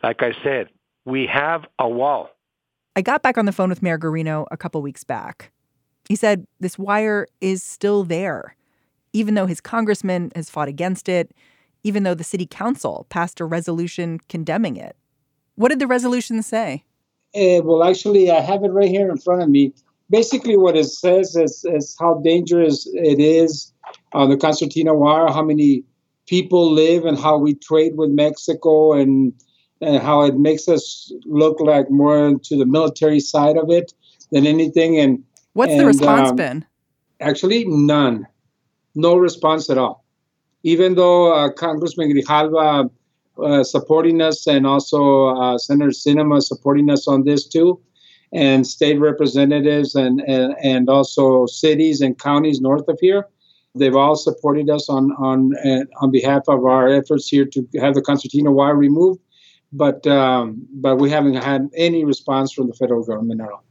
Like 0.02 0.22
I 0.22 0.32
said, 0.42 0.70
we 1.04 1.26
have 1.26 1.66
a 1.78 1.86
wall. 1.86 2.30
I 2.96 3.02
got 3.02 3.22
back 3.22 3.36
on 3.36 3.44
the 3.44 3.52
phone 3.52 3.68
with 3.68 3.82
Mayor 3.82 3.98
Garino 3.98 4.46
a 4.50 4.56
couple 4.56 4.80
weeks 4.80 5.04
back. 5.04 5.52
He 6.08 6.16
said 6.16 6.46
this 6.60 6.78
wire 6.78 7.26
is 7.42 7.62
still 7.62 8.04
there, 8.04 8.56
even 9.12 9.34
though 9.34 9.44
his 9.44 9.60
congressman 9.60 10.32
has 10.34 10.48
fought 10.48 10.68
against 10.68 11.10
it, 11.10 11.34
even 11.82 12.02
though 12.02 12.14
the 12.14 12.24
city 12.24 12.46
council 12.46 13.06
passed 13.08 13.40
a 13.40 13.44
resolution 13.44 14.20
condemning 14.28 14.76
it. 14.76 14.96
What 15.54 15.68
did 15.68 15.78
the 15.78 15.86
resolution 15.86 16.42
say? 16.42 16.84
Uh, 17.34 17.60
well, 17.62 17.84
actually, 17.84 18.30
I 18.30 18.40
have 18.40 18.64
it 18.64 18.68
right 18.68 18.88
here 18.88 19.10
in 19.10 19.18
front 19.18 19.42
of 19.42 19.48
me. 19.48 19.72
Basically, 20.10 20.56
what 20.56 20.76
it 20.76 20.84
says 20.84 21.36
is, 21.36 21.64
is 21.64 21.96
how 21.98 22.20
dangerous 22.24 22.88
it 22.94 23.20
is 23.20 23.72
on 24.12 24.30
the 24.30 24.36
concertina 24.36 24.94
wire, 24.94 25.28
how 25.28 25.42
many 25.42 25.84
people 26.26 26.72
live, 26.72 27.04
and 27.04 27.18
how 27.18 27.36
we 27.36 27.54
trade 27.54 27.96
with 27.96 28.10
Mexico, 28.10 28.94
and, 28.94 29.34
and 29.80 30.02
how 30.02 30.22
it 30.22 30.36
makes 30.36 30.68
us 30.68 31.12
look 31.26 31.60
like 31.60 31.90
more 31.90 32.38
to 32.42 32.56
the 32.56 32.64
military 32.64 33.20
side 33.20 33.56
of 33.56 33.70
it 33.70 33.92
than 34.32 34.46
anything. 34.46 34.98
And 34.98 35.22
What's 35.52 35.72
and, 35.72 35.80
the 35.80 35.86
response 35.86 36.30
um, 36.30 36.36
been? 36.36 36.64
Actually, 37.20 37.64
none. 37.66 38.26
No 38.94 39.16
response 39.16 39.68
at 39.68 39.76
all. 39.76 40.04
Even 40.62 40.94
though 40.94 41.32
uh, 41.32 41.50
Congressman 41.50 42.12
Grijalva 42.12 42.90
uh, 43.42 43.62
supporting 43.62 44.20
us 44.20 44.46
and 44.46 44.66
also 44.66 45.28
uh, 45.28 45.58
Senator 45.58 45.90
Sinema 45.90 46.42
supporting 46.42 46.90
us 46.90 47.06
on 47.06 47.24
this 47.24 47.46
too, 47.46 47.80
and 48.32 48.66
state 48.66 48.98
representatives 48.98 49.94
and, 49.94 50.20
and, 50.20 50.54
and 50.62 50.88
also 50.88 51.46
cities 51.46 52.00
and 52.00 52.18
counties 52.18 52.60
north 52.60 52.86
of 52.88 52.98
here. 53.00 53.26
They've 53.74 53.94
all 53.94 54.16
supported 54.16 54.68
us 54.70 54.88
on 54.88 55.12
on 55.12 55.54
uh, 55.64 55.84
on 56.00 56.10
behalf 56.10 56.42
of 56.48 56.64
our 56.64 56.88
efforts 56.88 57.28
here 57.28 57.44
to 57.44 57.66
have 57.80 57.94
the 57.94 58.02
concertina 58.02 58.50
wire 58.50 58.74
removed, 58.74 59.20
but 59.72 60.06
um, 60.06 60.66
but 60.72 60.96
we 60.96 61.10
haven't 61.10 61.34
had 61.34 61.68
any 61.76 62.04
response 62.04 62.52
from 62.52 62.66
the 62.66 62.74
federal 62.74 63.04
government 63.04 63.40
at 63.40 63.50
all. 63.50 63.64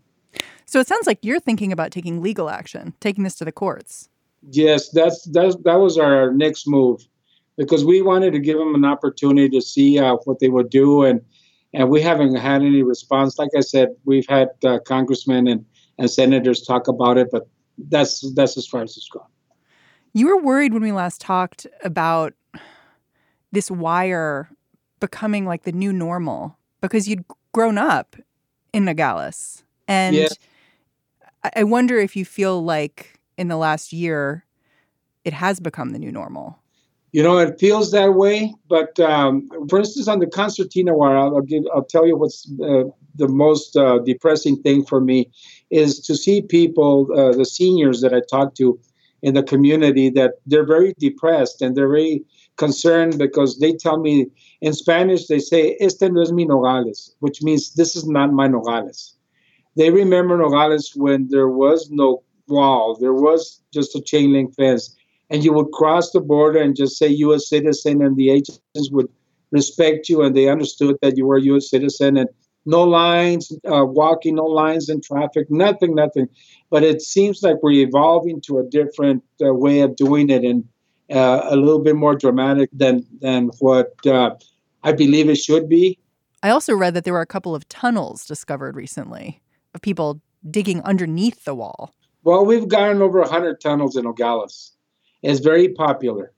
So 0.66 0.80
it 0.80 0.88
sounds 0.88 1.08
like 1.08 1.20
you're 1.24 1.40
thinking 1.40 1.72
about 1.72 1.92
taking 1.92 2.22
legal 2.22 2.50
action, 2.50 2.94
taking 3.00 3.24
this 3.24 3.36
to 3.36 3.46
the 3.46 3.52
courts. 3.52 4.10
Yes, 4.52 4.90
that's 4.90 5.24
that's 5.26 5.56
that 5.64 5.76
was 5.76 5.98
our 5.98 6.32
next 6.32 6.68
move, 6.68 7.06
because 7.58 7.84
we 7.84 8.02
wanted 8.02 8.32
to 8.32 8.40
give 8.40 8.58
them 8.58 8.76
an 8.76 8.86
opportunity 8.86 9.50
to 9.50 9.62
see 9.62 10.00
uh, 10.00 10.16
what 10.26 10.40
they 10.40 10.50
would 10.50 10.70
do, 10.70 11.04
and 11.04 11.22
and 11.74 11.90
we 11.90 12.02
haven't 12.02 12.36
had 12.36 12.62
any 12.62 12.82
response. 12.82 13.38
Like 13.38 13.50
I 13.58 13.62
said, 13.62 13.90
we've 14.06 14.28
had 14.28 14.50
uh, 14.64 14.80
congressmen 14.80 15.48
and 15.48 15.66
and 16.00 16.10
senators 16.10 16.62
talk 16.62 16.88
about 16.88 17.18
it, 17.18 17.30
but 17.32 17.48
that's 17.90 18.22
that's 18.34 18.58
as 18.58 18.66
far 18.68 18.84
as 18.84 18.96
it's 18.96 19.10
gone. 19.10 19.28
You 20.14 20.28
were 20.28 20.42
worried 20.42 20.74
when 20.74 20.82
we 20.82 20.92
last 20.92 21.22
talked 21.22 21.68
about 21.84 22.34
this 23.52 23.70
wire 23.70 24.50
becoming 25.00 25.46
like 25.46 25.64
the 25.64 25.72
new 25.72 25.94
normal 25.94 26.58
because 26.82 27.08
you'd 27.08 27.26
grown 27.52 27.78
up 27.78 28.16
in 28.74 28.86
Nogales. 28.86 29.64
And 29.88 30.16
Yeah. 30.16 30.28
I- 31.44 31.52
I 31.58 31.64
wonder 31.64 31.98
if 31.98 32.16
you 32.16 32.26
feel 32.26 32.64
like 32.64 33.17
in 33.38 33.48
the 33.48 33.58
last 33.58 33.94
year 33.94 34.46
it 35.24 35.34
has 35.34 35.60
become 35.60 35.92
the 35.92 36.00
new 36.00 36.12
normal. 36.12 36.58
You 37.12 37.24
know, 37.24 37.38
it 37.38 37.60
feels 37.60 37.92
that 37.92 38.14
way. 38.14 38.54
But 38.70 39.00
um, 39.00 39.50
for 39.70 39.80
instance, 39.80 40.08
on 40.08 40.20
the 40.20 40.28
concertina 40.28 40.94
wire, 40.94 41.18
I'll, 41.18 41.42
give, 41.42 41.64
I'll 41.74 41.84
tell 41.84 42.06
you 42.06 42.18
what's 42.18 42.50
uh, 42.64 42.84
the 43.16 43.28
most 43.28 43.76
uh, 43.76 44.00
depressing 44.00 44.62
thing 44.62 44.86
for 44.86 45.02
me 45.02 45.30
is 45.70 46.00
to 46.02 46.16
see 46.16 46.42
people, 46.42 47.08
uh, 47.18 47.32
the 47.36 47.46
seniors 47.46 48.02
that 48.02 48.14
I 48.14 48.22
talk 48.30 48.56
to 48.56 48.80
in 49.22 49.34
the 49.34 49.44
community, 49.44 50.10
that 50.12 50.36
they're 50.46 50.66
very 50.66 50.94
depressed 51.00 51.62
and 51.62 51.76
they're 51.76 51.90
very 51.90 52.24
concerned 52.58 53.18
because 53.18 53.60
they 53.60 53.74
tell 53.74 54.00
me 54.00 54.28
in 54.62 54.74
Spanish 54.74 55.28
they 55.28 55.40
say 55.40 55.78
"Este 55.80 56.04
no 56.04 56.22
es 56.22 56.32
mi 56.32 56.46
Nogales," 56.46 57.16
which 57.20 57.42
means 57.42 57.74
this 57.74 57.96
is 57.96 58.08
not 58.08 58.32
my 58.32 58.48
Nogales. 58.48 59.16
They 59.76 59.90
remember 59.92 60.38
Nogales 60.38 60.94
when 60.96 61.28
there 61.30 61.50
was 61.50 61.90
no 61.92 62.24
wall, 62.48 62.98
there 63.00 63.14
was 63.14 63.62
just 63.74 63.96
a 63.96 64.02
chain 64.02 64.34
link 64.34 64.56
fence 64.56 64.96
and 65.30 65.44
you 65.44 65.54
would 65.54 65.72
cross 65.72 66.12
the 66.12 66.22
border 66.22 66.62
and 66.62 66.76
just 66.76 66.98
say 66.98 67.08
U.S. 67.08 67.50
citizen, 67.50 68.02
and 68.02 68.16
the 68.16 68.30
agents 68.30 68.60
would 68.92 69.10
respect 69.52 70.10
you, 70.10 70.22
and 70.22 70.36
they 70.36 70.50
understood 70.50 70.98
that 71.02 71.18
you 71.18 71.26
were 71.26 71.38
a 71.38 71.42
U.S. 71.42 71.70
citizen, 71.70 72.18
and 72.18 72.30
no 72.66 72.84
lines, 72.84 73.52
uh, 73.72 73.86
walking, 73.86 74.36
no 74.36 74.46
lines 74.46 74.90
in 74.90 75.02
traffic, 75.02 75.48
nothing, 75.50 75.96
nothing. 75.96 76.28
But 76.70 76.84
it 76.84 77.02
seems 77.02 77.44
like 77.44 77.58
we're 77.62 77.86
evolving 77.86 78.42
to 78.42 78.60
a 78.60 78.64
different 78.64 79.24
uh, 79.44 79.54
way 79.54 79.82
of 79.82 79.96
doing 79.96 80.30
it, 80.30 80.44
and 80.44 80.68
uh, 81.12 81.42
a 81.46 81.56
little 81.56 81.80
bit 81.80 81.96
more 81.96 82.16
dramatic 82.16 82.70
than 82.74 83.06
than 83.22 83.52
what 83.60 83.94
uh, 84.06 84.32
I 84.84 84.94
believe 84.94 85.30
it 85.30 85.38
should 85.38 85.68
be. 85.68 86.00
I 86.44 86.50
also 86.52 86.74
read 86.74 86.94
that 86.94 87.04
there 87.04 87.14
were 87.14 87.22
a 87.22 87.26
couple 87.26 87.56
of 87.56 87.68
tunnels 87.68 88.26
discovered 88.26 88.76
recently 88.76 89.42
of 89.74 89.82
people 89.82 90.22
digging 90.50 90.82
underneath 90.84 91.44
the 91.44 91.56
wall. 91.56 91.94
Well, 92.28 92.46
we've 92.46 92.68
gotten 92.68 93.02
over 93.02 93.22
100 93.22 93.62
tunnels 93.62 93.96
in 93.96 94.04
Nogales. 94.04 94.74
It's 95.24 95.40
very 95.40 95.70
popular. 95.70 96.34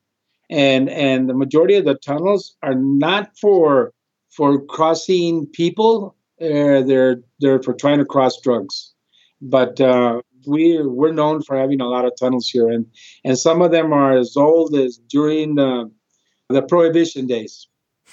And 0.48 0.88
and 0.88 1.28
the 1.28 1.34
majority 1.34 1.78
of 1.78 1.86
the 1.86 1.96
tunnels 1.96 2.56
are 2.62 2.76
not 2.76 3.36
for 3.36 3.92
for 4.30 4.64
crossing 4.66 5.48
people. 5.48 6.16
Uh, 6.40 6.84
they're 6.84 7.24
they're 7.40 7.64
for 7.64 7.74
trying 7.74 7.98
to 7.98 8.06
cross 8.06 8.40
drugs. 8.40 8.94
But 9.42 9.82
uh, 9.82 10.22
we 10.46 10.80
we're 10.80 11.12
known 11.12 11.42
for 11.42 11.58
having 11.58 11.82
a 11.82 11.88
lot 11.88 12.06
of 12.06 12.14
tunnels 12.20 12.48
here, 12.48 12.70
and 12.70 12.86
and 13.26 13.36
some 13.36 13.64
of 13.64 13.72
them 13.72 13.92
are 13.92 14.16
as 14.16 14.38
old 14.38 14.76
as 14.76 15.00
during 15.10 15.56
the 15.56 15.90
the 16.50 16.62
prohibition 16.62 17.26
days. 17.26 17.68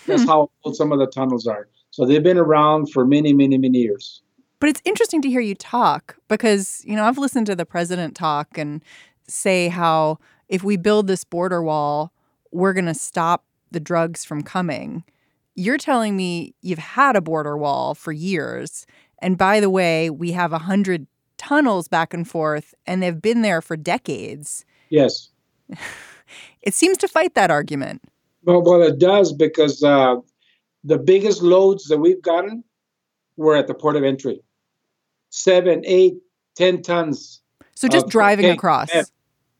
That's 0.06 0.24
how 0.24 0.50
old 0.64 0.76
some 0.76 0.92
of 0.92 0.98
the 0.98 1.08
tunnels 1.08 1.46
are. 1.46 1.68
So 1.90 2.06
they've 2.06 2.22
been 2.22 2.38
around 2.38 2.90
for 2.90 3.04
many, 3.04 3.34
many, 3.34 3.58
many 3.58 3.80
years. 3.80 4.22
But 4.58 4.70
it's 4.70 4.82
interesting 4.84 5.20
to 5.22 5.28
hear 5.28 5.40
you 5.40 5.54
talk 5.54 6.16
because, 6.28 6.82
you 6.84 6.96
know, 6.96 7.04
I've 7.04 7.18
listened 7.18 7.46
to 7.46 7.56
the 7.56 7.66
president 7.66 8.16
talk 8.16 8.56
and 8.56 8.82
say 9.28 9.68
how 9.68 10.18
if 10.48 10.62
we 10.64 10.76
build 10.76 11.06
this 11.06 11.24
border 11.24 11.62
wall, 11.62 12.12
we're 12.52 12.72
going 12.72 12.86
to 12.86 12.94
stop 12.94 13.44
the 13.70 13.80
drugs 13.80 14.24
from 14.24 14.42
coming. 14.42 15.04
You're 15.54 15.78
telling 15.78 16.16
me 16.16 16.54
you've 16.62 16.78
had 16.78 17.16
a 17.16 17.20
border 17.20 17.56
wall 17.56 17.94
for 17.94 18.12
years. 18.12 18.86
And 19.18 19.36
by 19.36 19.60
the 19.60 19.70
way, 19.70 20.08
we 20.10 20.32
have 20.32 20.52
a 20.52 20.58
hundred 20.58 21.06
tunnels 21.36 21.88
back 21.88 22.14
and 22.14 22.28
forth, 22.28 22.74
and 22.86 23.02
they've 23.02 23.20
been 23.20 23.42
there 23.42 23.60
for 23.60 23.76
decades. 23.76 24.64
Yes. 24.88 25.30
it 26.62 26.74
seems 26.74 26.96
to 26.98 27.08
fight 27.08 27.34
that 27.34 27.50
argument. 27.50 28.02
Well, 28.44 28.62
well, 28.62 28.82
it 28.82 28.98
does 28.98 29.32
because 29.32 29.82
uh, 29.82 30.16
the 30.84 30.98
biggest 30.98 31.42
loads 31.42 31.84
that 31.88 31.98
we've 31.98 32.22
gotten 32.22 32.64
were 33.36 33.56
at 33.56 33.66
the 33.66 33.74
port 33.74 33.96
of 33.96 34.04
entry 34.04 34.40
seven, 35.36 35.82
eight, 35.84 36.14
ten 36.56 36.82
tons. 36.82 37.42
So 37.74 37.88
just 37.88 38.08
driving 38.08 38.46
across, 38.46 38.88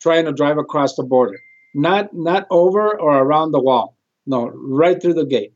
trying 0.00 0.24
to 0.24 0.32
drive 0.32 0.56
across 0.56 0.96
the 0.96 1.02
border, 1.02 1.38
not 1.74 2.14
not 2.14 2.46
over 2.50 2.98
or 2.98 3.18
around 3.18 3.52
the 3.52 3.60
wall. 3.60 3.96
No, 4.26 4.48
right 4.48 5.00
through 5.00 5.14
the 5.14 5.26
gate. 5.26 5.52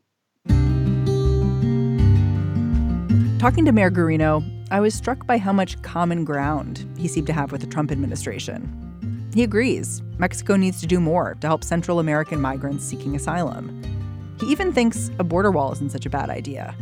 Talking 3.40 3.64
to 3.64 3.72
Mayor 3.72 3.90
Garino, 3.90 4.44
I 4.70 4.80
was 4.80 4.94
struck 4.94 5.26
by 5.26 5.38
how 5.38 5.52
much 5.52 5.80
common 5.80 6.24
ground 6.24 6.86
he 6.98 7.08
seemed 7.08 7.26
to 7.28 7.32
have 7.32 7.50
with 7.50 7.62
the 7.62 7.66
Trump 7.66 7.90
administration. 7.90 9.30
He 9.34 9.42
agrees 9.42 10.02
Mexico 10.18 10.56
needs 10.56 10.80
to 10.82 10.86
do 10.86 11.00
more 11.00 11.36
to 11.40 11.46
help 11.46 11.64
Central 11.64 11.98
American 11.98 12.40
migrants 12.40 12.84
seeking 12.84 13.16
asylum. 13.16 13.82
He 14.38 14.46
even 14.48 14.72
thinks 14.72 15.10
a 15.18 15.24
border 15.24 15.50
wall 15.50 15.72
isn't 15.72 15.90
such 15.90 16.04
a 16.04 16.10
bad 16.10 16.28
idea. 16.28 16.76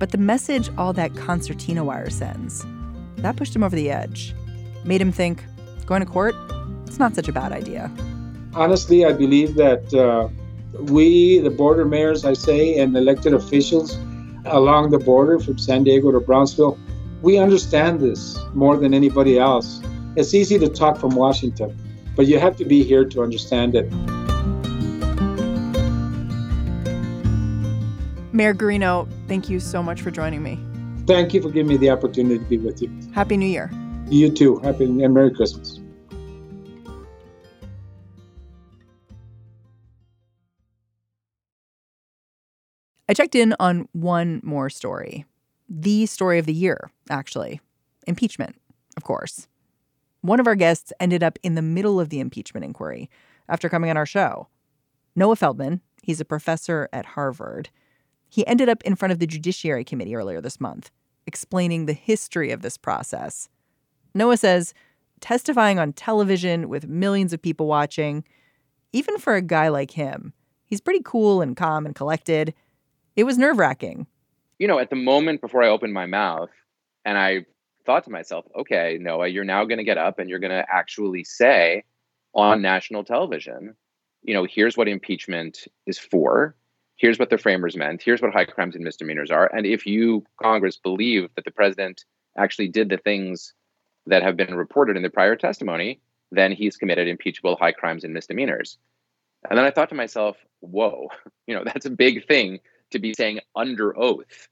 But 0.00 0.12
the 0.12 0.18
message 0.18 0.70
all 0.78 0.94
that 0.94 1.14
concertina 1.14 1.84
wire 1.84 2.08
sends, 2.08 2.64
that 3.18 3.36
pushed 3.36 3.54
him 3.54 3.62
over 3.62 3.76
the 3.76 3.90
edge. 3.90 4.34
Made 4.82 5.00
him 5.00 5.12
think, 5.12 5.44
going 5.84 6.00
to 6.00 6.06
court, 6.06 6.34
it's 6.86 6.98
not 6.98 7.14
such 7.14 7.28
a 7.28 7.32
bad 7.32 7.52
idea. 7.52 7.90
Honestly, 8.54 9.04
I 9.04 9.12
believe 9.12 9.56
that 9.56 9.92
uh, 9.92 10.28
we, 10.84 11.38
the 11.40 11.50
border 11.50 11.84
mayors, 11.84 12.24
I 12.24 12.32
say, 12.32 12.78
and 12.78 12.96
elected 12.96 13.34
officials 13.34 13.98
along 14.46 14.90
the 14.90 14.98
border 14.98 15.38
from 15.38 15.58
San 15.58 15.84
Diego 15.84 16.10
to 16.12 16.20
Brownsville, 16.20 16.78
we 17.20 17.36
understand 17.36 18.00
this 18.00 18.38
more 18.54 18.78
than 18.78 18.94
anybody 18.94 19.38
else. 19.38 19.82
It's 20.16 20.32
easy 20.32 20.58
to 20.60 20.68
talk 20.70 20.96
from 20.96 21.14
Washington, 21.14 21.76
but 22.16 22.26
you 22.26 22.38
have 22.38 22.56
to 22.56 22.64
be 22.64 22.82
here 22.82 23.04
to 23.04 23.22
understand 23.22 23.74
it. 23.74 23.92
Mayor 28.40 28.54
Garino, 28.54 29.06
thank 29.28 29.50
you 29.50 29.60
so 29.60 29.82
much 29.82 30.00
for 30.00 30.10
joining 30.10 30.42
me. 30.42 30.58
Thank 31.06 31.34
you 31.34 31.42
for 31.42 31.50
giving 31.50 31.68
me 31.68 31.76
the 31.76 31.90
opportunity 31.90 32.38
to 32.38 32.44
be 32.46 32.56
with 32.56 32.80
you. 32.80 32.90
Happy 33.12 33.36
New 33.36 33.44
Year. 33.44 33.70
You 34.08 34.30
too. 34.30 34.56
Happy 34.60 34.84
and 34.84 35.12
Merry 35.12 35.30
Christmas. 35.30 35.78
I 43.10 43.12
checked 43.12 43.34
in 43.34 43.54
on 43.60 43.86
one 43.92 44.40
more 44.42 44.70
story. 44.70 45.26
The 45.68 46.06
story 46.06 46.38
of 46.38 46.46
the 46.46 46.54
year, 46.54 46.90
actually. 47.10 47.60
Impeachment, 48.06 48.56
of 48.96 49.04
course. 49.04 49.48
One 50.22 50.40
of 50.40 50.46
our 50.46 50.54
guests 50.54 50.94
ended 50.98 51.22
up 51.22 51.38
in 51.42 51.56
the 51.56 51.60
middle 51.60 52.00
of 52.00 52.08
the 52.08 52.20
impeachment 52.20 52.64
inquiry 52.64 53.10
after 53.50 53.68
coming 53.68 53.90
on 53.90 53.98
our 53.98 54.06
show. 54.06 54.48
Noah 55.14 55.36
Feldman, 55.36 55.82
he's 56.02 56.22
a 56.22 56.24
professor 56.24 56.88
at 56.90 57.04
Harvard. 57.04 57.68
He 58.30 58.46
ended 58.46 58.68
up 58.68 58.82
in 58.84 58.94
front 58.96 59.12
of 59.12 59.18
the 59.18 59.26
Judiciary 59.26 59.84
Committee 59.84 60.14
earlier 60.14 60.40
this 60.40 60.60
month, 60.60 60.90
explaining 61.26 61.84
the 61.84 61.92
history 61.92 62.52
of 62.52 62.62
this 62.62 62.78
process. 62.78 63.48
Noah 64.14 64.36
says 64.36 64.72
testifying 65.20 65.78
on 65.78 65.92
television 65.92 66.68
with 66.68 66.88
millions 66.88 67.32
of 67.32 67.42
people 67.42 67.66
watching, 67.66 68.24
even 68.92 69.18
for 69.18 69.34
a 69.34 69.42
guy 69.42 69.68
like 69.68 69.90
him, 69.90 70.32
he's 70.64 70.80
pretty 70.80 71.02
cool 71.04 71.42
and 71.42 71.56
calm 71.56 71.84
and 71.84 71.94
collected. 71.94 72.54
It 73.16 73.24
was 73.24 73.36
nerve 73.36 73.58
wracking. 73.58 74.06
You 74.58 74.68
know, 74.68 74.78
at 74.78 74.90
the 74.90 74.96
moment 74.96 75.40
before 75.40 75.62
I 75.62 75.68
opened 75.68 75.92
my 75.92 76.06
mouth 76.06 76.50
and 77.04 77.18
I 77.18 77.44
thought 77.84 78.04
to 78.04 78.10
myself, 78.10 78.44
okay, 78.58 78.98
Noah, 79.00 79.28
you're 79.28 79.44
now 79.44 79.64
going 79.64 79.78
to 79.78 79.84
get 79.84 79.98
up 79.98 80.18
and 80.18 80.30
you're 80.30 80.38
going 80.38 80.50
to 80.50 80.64
actually 80.72 81.24
say 81.24 81.84
on 82.34 82.62
national 82.62 83.04
television, 83.04 83.74
you 84.22 84.34
know, 84.34 84.46
here's 84.48 84.76
what 84.76 84.86
impeachment 84.88 85.66
is 85.86 85.98
for 85.98 86.54
here's 87.00 87.18
what 87.18 87.30
the 87.30 87.38
framers 87.38 87.76
meant, 87.76 88.02
here's 88.02 88.20
what 88.20 88.32
high 88.32 88.44
crimes 88.44 88.74
and 88.74 88.84
misdemeanors 88.84 89.30
are. 89.30 89.50
And 89.54 89.64
if 89.64 89.86
you, 89.86 90.22
Congress, 90.40 90.76
believe 90.76 91.30
that 91.34 91.46
the 91.46 91.50
president 91.50 92.04
actually 92.36 92.68
did 92.68 92.90
the 92.90 92.98
things 92.98 93.54
that 94.06 94.22
have 94.22 94.36
been 94.36 94.54
reported 94.54 94.98
in 94.98 95.02
the 95.02 95.08
prior 95.08 95.34
testimony, 95.34 95.98
then 96.30 96.52
he's 96.52 96.76
committed 96.76 97.08
impeachable 97.08 97.56
high 97.56 97.72
crimes 97.72 98.04
and 98.04 98.12
misdemeanors. 98.12 98.76
And 99.48 99.58
then 99.58 99.64
I 99.64 99.70
thought 99.70 99.88
to 99.88 99.94
myself, 99.94 100.36
whoa, 100.60 101.08
you 101.46 101.54
know, 101.54 101.64
that's 101.64 101.86
a 101.86 101.90
big 101.90 102.26
thing 102.28 102.60
to 102.90 102.98
be 102.98 103.14
saying 103.14 103.40
under 103.56 103.98
oath 103.98 104.48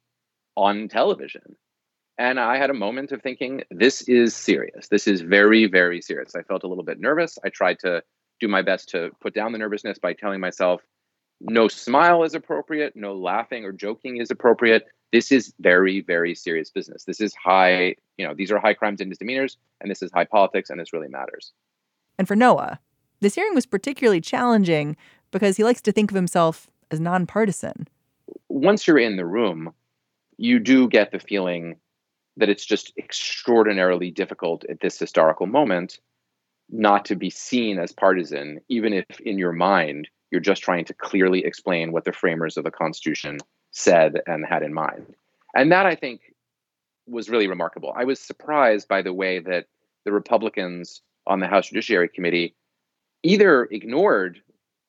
on 0.57 0.89
television. 0.89 1.55
And 2.17 2.41
I 2.41 2.57
had 2.57 2.71
a 2.71 2.75
moment 2.75 3.13
of 3.13 3.21
thinking, 3.21 3.63
this 3.71 4.03
is 4.03 4.35
serious. 4.35 4.89
This 4.89 5.07
is 5.07 5.21
very, 5.21 5.67
very 5.67 6.01
serious. 6.01 6.35
I 6.35 6.43
felt 6.43 6.65
a 6.65 6.67
little 6.67 6.83
bit 6.83 6.99
nervous. 6.99 7.39
I 7.45 7.51
tried 7.51 7.79
to 7.81 8.03
do 8.41 8.49
my 8.49 8.63
best 8.63 8.89
to 8.91 9.11
put 9.21 9.35
down 9.35 9.53
the 9.53 9.59
nervousness 9.59 9.99
by 9.99 10.15
telling 10.15 10.41
myself, 10.41 10.81
no 11.41 11.69
smile 11.69 12.25
is 12.25 12.35
appropriate, 12.35 12.97
no 12.97 13.15
laughing 13.15 13.65
or 13.65 13.73
joking 13.73 14.19
is 14.19 14.31
appropriate. 14.31 14.87
This 15.13 15.33
is 15.33 15.55
very, 15.61 16.01
very 16.01 16.35
serious 16.35 16.71
business. 16.71 17.05
This 17.05 17.21
is 17.21 17.35
high, 17.35 17.97
you 18.17 18.27
know, 18.27 18.35
these 18.35 18.51
are 18.51 18.59
high 18.59 18.75
crimes 18.75 19.01
and 19.01 19.09
misdemeanors, 19.09 19.57
and 19.81 19.91
this 19.91 20.03
is 20.03 20.11
high 20.13 20.25
politics, 20.25 20.69
and 20.69 20.79
this 20.79 20.93
really 20.93 21.09
matters. 21.09 21.53
And 22.19 22.27
for 22.27 22.37
Noah, 22.37 22.81
this 23.21 23.35
hearing 23.35 23.55
was 23.55 23.67
particularly 23.67 24.21
challenging 24.21 24.97
because 25.31 25.57
he 25.57 25.65
likes 25.65 25.81
to 25.83 25.93
think 25.93 26.11
of 26.11 26.17
himself 26.17 26.69
as 26.91 27.01
nonpartisan. 27.01 27.89
Once 28.49 28.87
you're 28.87 28.99
in 28.99 29.17
the 29.17 29.27
room, 29.27 29.73
you 30.37 30.59
do 30.59 30.89
get 30.89 31.11
the 31.11 31.19
feeling 31.19 31.77
that 32.37 32.49
it's 32.49 32.65
just 32.65 32.93
extraordinarily 32.97 34.11
difficult 34.11 34.65
at 34.69 34.81
this 34.81 34.99
historical 34.99 35.47
moment 35.47 36.01
not 36.71 37.07
to 37.07 37.17
be 37.17 37.31
seen 37.31 37.79
as 37.79 37.93
partisan, 37.93 38.61
even 38.69 38.93
if 38.93 39.07
in 39.21 39.39
your 39.39 39.53
mind 39.53 40.09
you're 40.31 40.41
just 40.41 40.63
trying 40.63 40.85
to 40.87 40.95
clearly 40.95 41.45
explain 41.45 41.93
what 41.93 42.05
the 42.05 42.13
framers 42.13 42.57
of 42.57 42.65
the 42.65 42.71
Constitution 42.71 43.39
said 43.71 44.21
and 44.27 44.45
had 44.45 44.63
in 44.63 44.75
mind. 44.75 45.15
And 45.55 45.73
that 45.73 45.87
I 45.87 45.95
think 45.95 46.35
was 47.07 47.29
really 47.29 47.49
remarkable. 47.49 47.93
I 47.97 48.05
was 48.05 48.21
surprised 48.21 48.89
by 48.89 49.03
the 49.03 49.15
way 49.15 49.39
that 49.41 49.67
the 50.05 50.13
Republicans 50.13 51.01
on 51.27 51.41
the 51.41 51.47
House 51.47 51.69
Judiciary 51.69 52.09
Committee 52.09 52.55
either 53.23 53.65
ignored 53.71 54.41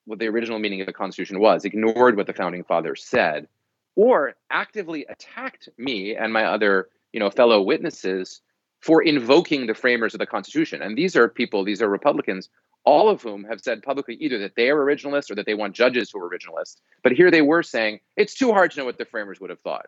what 0.05 0.19
the 0.19 0.27
original 0.27 0.59
meaning 0.59 0.81
of 0.81 0.87
the 0.87 0.93
Constitution 0.93 1.39
was, 1.39 1.65
ignored 1.65 2.17
what 2.17 2.27
the 2.27 2.33
founding 2.33 2.63
fathers 2.63 3.03
said, 3.03 3.47
or 3.95 4.35
actively 4.49 5.05
attacked 5.09 5.69
me 5.77 6.15
and 6.15 6.33
my 6.33 6.45
other, 6.45 6.89
you 7.13 7.19
know, 7.19 7.29
fellow 7.29 7.61
witnesses 7.61 8.41
for 8.81 9.03
invoking 9.03 9.67
the 9.67 9.73
framers 9.73 10.13
of 10.13 10.19
the 10.19 10.25
Constitution. 10.25 10.81
And 10.81 10.97
these 10.97 11.15
are 11.15 11.27
people, 11.27 11.63
these 11.63 11.81
are 11.81 11.89
Republicans 11.89 12.49
all 12.85 13.09
of 13.09 13.21
whom 13.21 13.43
have 13.43 13.61
said 13.61 13.83
publicly 13.83 14.15
either 14.15 14.39
that 14.39 14.55
they 14.55 14.69
are 14.69 14.77
originalists 14.77 15.29
or 15.29 15.35
that 15.35 15.45
they 15.45 15.53
want 15.53 15.75
judges 15.75 16.11
who 16.11 16.19
are 16.19 16.29
originalists. 16.29 16.77
But 17.03 17.11
here 17.11 17.31
they 17.31 17.41
were 17.41 17.63
saying 17.63 17.99
it's 18.15 18.33
too 18.33 18.51
hard 18.51 18.71
to 18.71 18.79
know 18.79 18.85
what 18.85 18.97
the 18.97 19.05
framers 19.05 19.39
would 19.39 19.49
have 19.49 19.59
thought. 19.59 19.87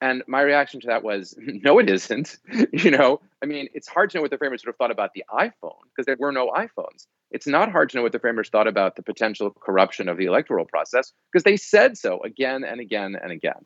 And 0.00 0.22
my 0.28 0.42
reaction 0.42 0.80
to 0.80 0.86
that 0.86 1.02
was, 1.02 1.34
no, 1.38 1.78
it 1.78 1.90
isn't. 1.90 2.38
you 2.72 2.90
know, 2.90 3.20
I 3.42 3.46
mean, 3.46 3.68
it's 3.74 3.88
hard 3.88 4.10
to 4.10 4.18
know 4.18 4.22
what 4.22 4.30
the 4.30 4.38
framers 4.38 4.62
would 4.64 4.70
have 4.70 4.76
thought 4.76 4.90
about 4.90 5.12
the 5.14 5.24
iPhone 5.30 5.80
because 5.90 6.06
there 6.06 6.16
were 6.18 6.32
no 6.32 6.50
iPhones. 6.50 7.06
It's 7.30 7.46
not 7.46 7.70
hard 7.70 7.90
to 7.90 7.96
know 7.96 8.02
what 8.02 8.12
the 8.12 8.18
framers 8.18 8.48
thought 8.48 8.66
about 8.66 8.96
the 8.96 9.02
potential 9.02 9.50
corruption 9.50 10.08
of 10.08 10.16
the 10.16 10.24
electoral 10.24 10.64
process 10.64 11.12
because 11.30 11.44
they 11.44 11.56
said 11.56 11.98
so 11.98 12.20
again 12.22 12.64
and 12.64 12.80
again 12.80 13.16
and 13.20 13.32
again. 13.32 13.64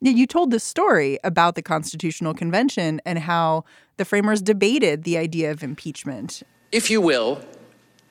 Yeah, 0.00 0.12
you 0.12 0.26
told 0.26 0.50
this 0.50 0.64
story 0.64 1.18
about 1.22 1.54
the 1.54 1.62
Constitutional 1.62 2.34
Convention 2.34 3.00
and 3.06 3.20
how 3.20 3.64
the 3.96 4.04
framers 4.04 4.42
debated 4.42 5.04
the 5.04 5.16
idea 5.16 5.50
of 5.50 5.62
impeachment. 5.62 6.42
If 6.72 6.90
you 6.90 7.00
will, 7.00 7.40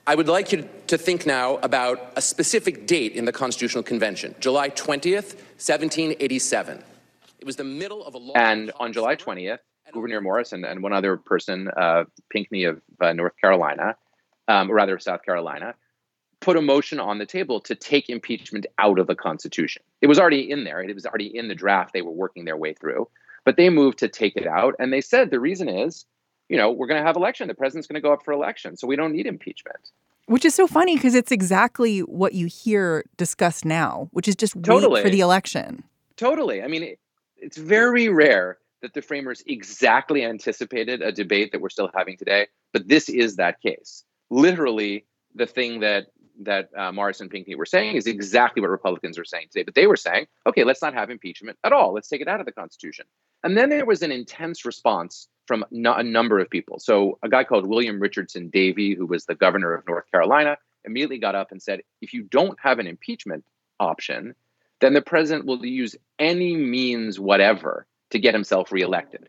I 0.06 0.14
would 0.14 0.28
like 0.28 0.52
you 0.52 0.68
to 0.88 0.98
think 0.98 1.24
now 1.24 1.56
about 1.62 2.12
a 2.14 2.20
specific 2.20 2.86
date 2.86 3.12
in 3.12 3.24
the 3.24 3.32
Constitutional 3.32 3.82
Convention, 3.82 4.34
July 4.38 4.68
20th, 4.68 5.34
1787. 5.56 6.84
It 7.38 7.46
was 7.46 7.56
the 7.56 7.64
middle 7.64 8.04
of 8.04 8.14
a 8.14 8.18
long. 8.18 8.36
And 8.36 8.70
on 8.78 8.92
July 8.92 9.16
20th, 9.16 9.60
Gouverneur 9.94 10.20
Morris 10.20 10.52
and, 10.52 10.66
and 10.66 10.82
one 10.82 10.92
other 10.92 11.16
person, 11.16 11.70
uh, 11.74 12.04
Pinckney 12.28 12.64
of 12.64 12.82
uh, 13.00 13.14
North 13.14 13.32
Carolina, 13.40 13.96
um, 14.46 14.70
or 14.70 14.74
rather 14.74 14.98
South 14.98 15.22
Carolina, 15.22 15.74
put 16.40 16.58
a 16.58 16.62
motion 16.62 17.00
on 17.00 17.16
the 17.16 17.24
table 17.24 17.60
to 17.60 17.74
take 17.74 18.10
impeachment 18.10 18.66
out 18.78 18.98
of 18.98 19.06
the 19.06 19.14
Constitution. 19.14 19.82
It 20.02 20.08
was 20.08 20.18
already 20.18 20.50
in 20.50 20.64
there, 20.64 20.82
it 20.82 20.94
was 20.94 21.06
already 21.06 21.34
in 21.34 21.48
the 21.48 21.54
draft 21.54 21.94
they 21.94 22.02
were 22.02 22.10
working 22.10 22.44
their 22.44 22.58
way 22.58 22.74
through, 22.74 23.08
but 23.46 23.56
they 23.56 23.70
moved 23.70 24.00
to 24.00 24.08
take 24.08 24.36
it 24.36 24.46
out. 24.46 24.74
And 24.78 24.92
they 24.92 25.00
said 25.00 25.30
the 25.30 25.40
reason 25.40 25.70
is 25.70 26.04
you 26.54 26.58
know, 26.58 26.70
we're 26.70 26.86
going 26.86 27.00
to 27.00 27.04
have 27.04 27.16
election. 27.16 27.48
The 27.48 27.54
president's 27.54 27.88
going 27.88 28.00
to 28.00 28.00
go 28.00 28.12
up 28.12 28.24
for 28.24 28.32
election. 28.32 28.76
So 28.76 28.86
we 28.86 28.94
don't 28.94 29.10
need 29.10 29.26
impeachment. 29.26 29.90
Which 30.26 30.44
is 30.44 30.54
so 30.54 30.68
funny 30.68 30.94
because 30.94 31.16
it's 31.16 31.32
exactly 31.32 31.98
what 31.98 32.32
you 32.32 32.46
hear 32.46 33.04
discussed 33.16 33.64
now, 33.64 34.08
which 34.12 34.28
is 34.28 34.36
just 34.36 34.54
totally. 34.62 34.92
wait 34.94 35.02
for 35.02 35.10
the 35.10 35.18
election. 35.18 35.82
Totally. 36.16 36.62
I 36.62 36.68
mean, 36.68 36.84
it, 36.84 37.00
it's 37.36 37.56
very 37.56 38.08
rare 38.08 38.58
that 38.82 38.94
the 38.94 39.02
framers 39.02 39.42
exactly 39.48 40.24
anticipated 40.24 41.02
a 41.02 41.10
debate 41.10 41.50
that 41.50 41.60
we're 41.60 41.70
still 41.70 41.90
having 41.92 42.16
today, 42.16 42.46
but 42.72 42.86
this 42.86 43.08
is 43.08 43.34
that 43.34 43.60
case. 43.60 44.04
Literally, 44.30 45.06
the 45.34 45.46
thing 45.46 45.80
that 45.80 46.06
that 46.40 46.68
uh, 46.76 46.92
Morris 46.92 47.20
and 47.20 47.30
Pinckney 47.30 47.56
were 47.56 47.66
saying 47.66 47.96
is 47.96 48.06
exactly 48.06 48.60
what 48.60 48.70
Republicans 48.70 49.18
are 49.18 49.24
saying 49.24 49.48
today. 49.50 49.64
But 49.64 49.74
they 49.74 49.88
were 49.88 49.96
saying, 49.96 50.26
okay, 50.46 50.62
let's 50.62 50.82
not 50.82 50.94
have 50.94 51.10
impeachment 51.10 51.58
at 51.64 51.72
all. 51.72 51.92
Let's 51.92 52.08
take 52.08 52.20
it 52.20 52.28
out 52.28 52.38
of 52.38 52.46
the 52.46 52.52
Constitution. 52.52 53.06
And 53.42 53.56
then 53.56 53.70
there 53.70 53.86
was 53.86 54.02
an 54.02 54.12
intense 54.12 54.64
response 54.64 55.28
from 55.46 55.64
a 55.70 56.02
number 56.02 56.38
of 56.38 56.50
people. 56.50 56.78
So 56.78 57.18
a 57.22 57.28
guy 57.28 57.44
called 57.44 57.66
William 57.66 58.00
Richardson 58.00 58.48
Davie, 58.48 58.94
who 58.94 59.06
was 59.06 59.26
the 59.26 59.34
governor 59.34 59.74
of 59.74 59.86
North 59.86 60.10
Carolina, 60.10 60.56
immediately 60.84 61.18
got 61.18 61.34
up 61.34 61.52
and 61.52 61.62
said, 61.62 61.82
if 62.00 62.12
you 62.12 62.22
don't 62.22 62.58
have 62.60 62.78
an 62.78 62.86
impeachment 62.86 63.44
option, 63.80 64.34
then 64.80 64.94
the 64.94 65.02
president 65.02 65.46
will 65.46 65.64
use 65.64 65.96
any 66.18 66.56
means 66.56 67.18
whatever 67.18 67.86
to 68.10 68.18
get 68.18 68.34
himself 68.34 68.72
reelected. 68.72 69.28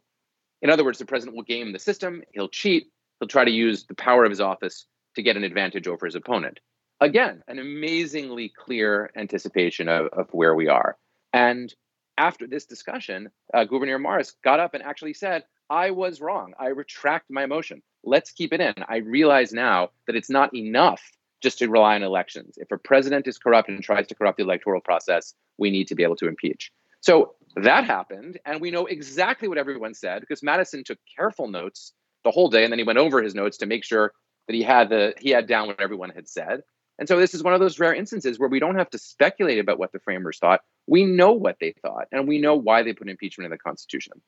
In 0.62 0.69
other 0.69 0.84
words, 0.84 0.99
the 0.99 1.06
president 1.06 1.36
will 1.36 1.43
game 1.43 1.71
the 1.71 1.80
system, 1.80 2.23
he'll 2.34 2.49
cheat, 2.49 2.88
he'll 3.19 3.28
try 3.28 3.45
to 3.45 3.51
use 3.51 3.86
the 3.86 3.95
power 3.95 4.25
of 4.25 4.32
his 4.32 4.41
office 4.41 4.86
to 5.15 5.21
get 5.21 5.38
an 5.38 5.43
advantage 5.43 5.88
over 5.88 6.06
his 6.06 6.15
opponent. 6.15 6.60
Again, 7.01 7.43
an 7.47 7.60
amazingly 7.60 8.49
clear 8.49 9.12
anticipation 9.15 9.89
of, 9.89 10.08
of 10.08 10.30
where 10.32 10.56
we 10.56 10.67
are. 10.67 10.97
And 11.34 11.73
after 12.17 12.47
this 12.47 12.65
discussion, 12.65 13.30
uh, 13.54 13.65
Gouverneur 13.65 13.99
Morris 13.99 14.36
got 14.43 14.60
up 14.60 14.73
and 14.73 14.84
actually 14.84 15.13
said, 15.13 15.43
I 15.69 15.91
was 15.91 16.21
wrong. 16.21 16.54
I 16.60 16.67
retract 16.67 17.30
my 17.30 17.45
motion. 17.45 17.82
Let's 18.04 18.32
keep 18.32 18.54
it 18.54 18.62
in. 18.62 18.75
I 18.88 18.97
realize 18.97 19.51
now 19.51 19.89
that 20.08 20.15
it's 20.15 20.30
not 20.30 20.56
enough 20.56 21.01
just 21.41 21.60
to 21.60 21.69
rely 21.69 21.95
on 21.95 22.04
elections. 22.04 22.58
If 22.58 22.71
a 22.71 22.78
president 22.78 23.28
is 23.28 23.38
corrupt 23.38 23.69
and 23.69 23.84
tries 23.84 24.08
to 24.08 24.15
corrupt 24.15 24.38
the 24.38 24.43
electoral 24.43 24.82
process, 24.82 25.34
we 25.58 25.71
need 25.71 25.88
to 25.88 25.95
be 25.95 26.04
able 26.04 26.15
to 26.17 26.28
impeach. 26.28 26.71
So 27.01 27.36
that 27.56 27.86
happened, 27.86 28.39
and 28.45 28.60
we 28.60 28.71
know 28.71 28.86
exactly 28.86 29.47
what 29.47 29.58
everyone 29.58 29.93
said 29.93 30.21
because 30.21 30.43
Madison 30.43 30.84
took 30.84 30.97
careful 31.15 31.47
notes 31.47 31.93
the 32.23 32.32
whole 32.32 32.49
day, 32.49 32.63
and 32.63 32.71
then 32.71 32.80
he 32.80 32.84
went 32.84 32.99
over 32.99 33.21
his 33.21 33.36
notes 33.36 33.58
to 33.58 33.65
make 33.65 33.84
sure 33.84 34.12
that 34.47 34.56
he 34.56 34.63
had 34.63 34.89
the 34.89 35.13
he 35.19 35.30
had 35.30 35.47
down 35.47 35.67
what 35.67 35.80
everyone 35.80 36.10
had 36.10 36.28
said. 36.28 36.62
And 36.97 37.08
so 37.08 37.19
this 37.19 37.34
is 37.34 37.43
one 37.43 37.54
of 37.54 37.60
those 37.60 37.80
rare 37.80 37.93
instances 37.93 38.39
where 38.39 38.49
we 38.49 38.60
don't 38.60 38.78
have 38.78 38.89
to 38.91 38.97
speculate 38.97 39.60
about 39.60 39.78
what 39.78 39.91
the 39.91 39.99
framers 39.99 40.39
thought. 40.39 40.62
We 40.88 41.06
know 41.06 41.34
what 41.34 41.58
they 41.60 41.73
thought, 41.82 42.08
and 42.12 42.28
we 42.28 42.39
know 42.39 42.56
why 42.56 42.84
they 42.84 42.93
put 42.93 43.10
impeachment 43.10 43.45
in 43.45 43.51
the 43.51 43.58
Constitution. 43.58 44.21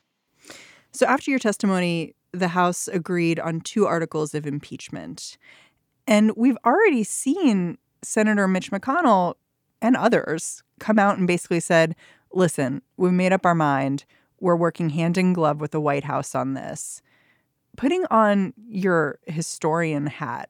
So 0.97 1.05
after 1.05 1.29
your 1.29 1.39
testimony, 1.39 2.15
the 2.31 2.47
House 2.47 2.87
agreed 2.87 3.39
on 3.39 3.61
two 3.61 3.85
articles 3.85 4.33
of 4.33 4.47
impeachment. 4.47 5.37
And 6.07 6.31
we've 6.35 6.57
already 6.65 7.03
seen 7.03 7.77
Senator 8.01 8.47
Mitch 8.47 8.71
McConnell 8.71 9.35
and 9.79 9.95
others 9.95 10.63
come 10.79 10.97
out 10.97 11.19
and 11.19 11.27
basically 11.27 11.59
said, 11.59 11.95
listen, 12.33 12.81
we've 12.97 13.13
made 13.13 13.31
up 13.31 13.45
our 13.45 13.53
mind. 13.53 14.05
We're 14.39 14.55
working 14.55 14.89
hand 14.89 15.19
in 15.19 15.33
glove 15.33 15.61
with 15.61 15.69
the 15.69 15.79
White 15.79 16.03
House 16.03 16.33
on 16.33 16.55
this. 16.55 17.03
Putting 17.75 18.05
on 18.09 18.55
your 18.67 19.19
historian 19.27 20.07
hat, 20.07 20.49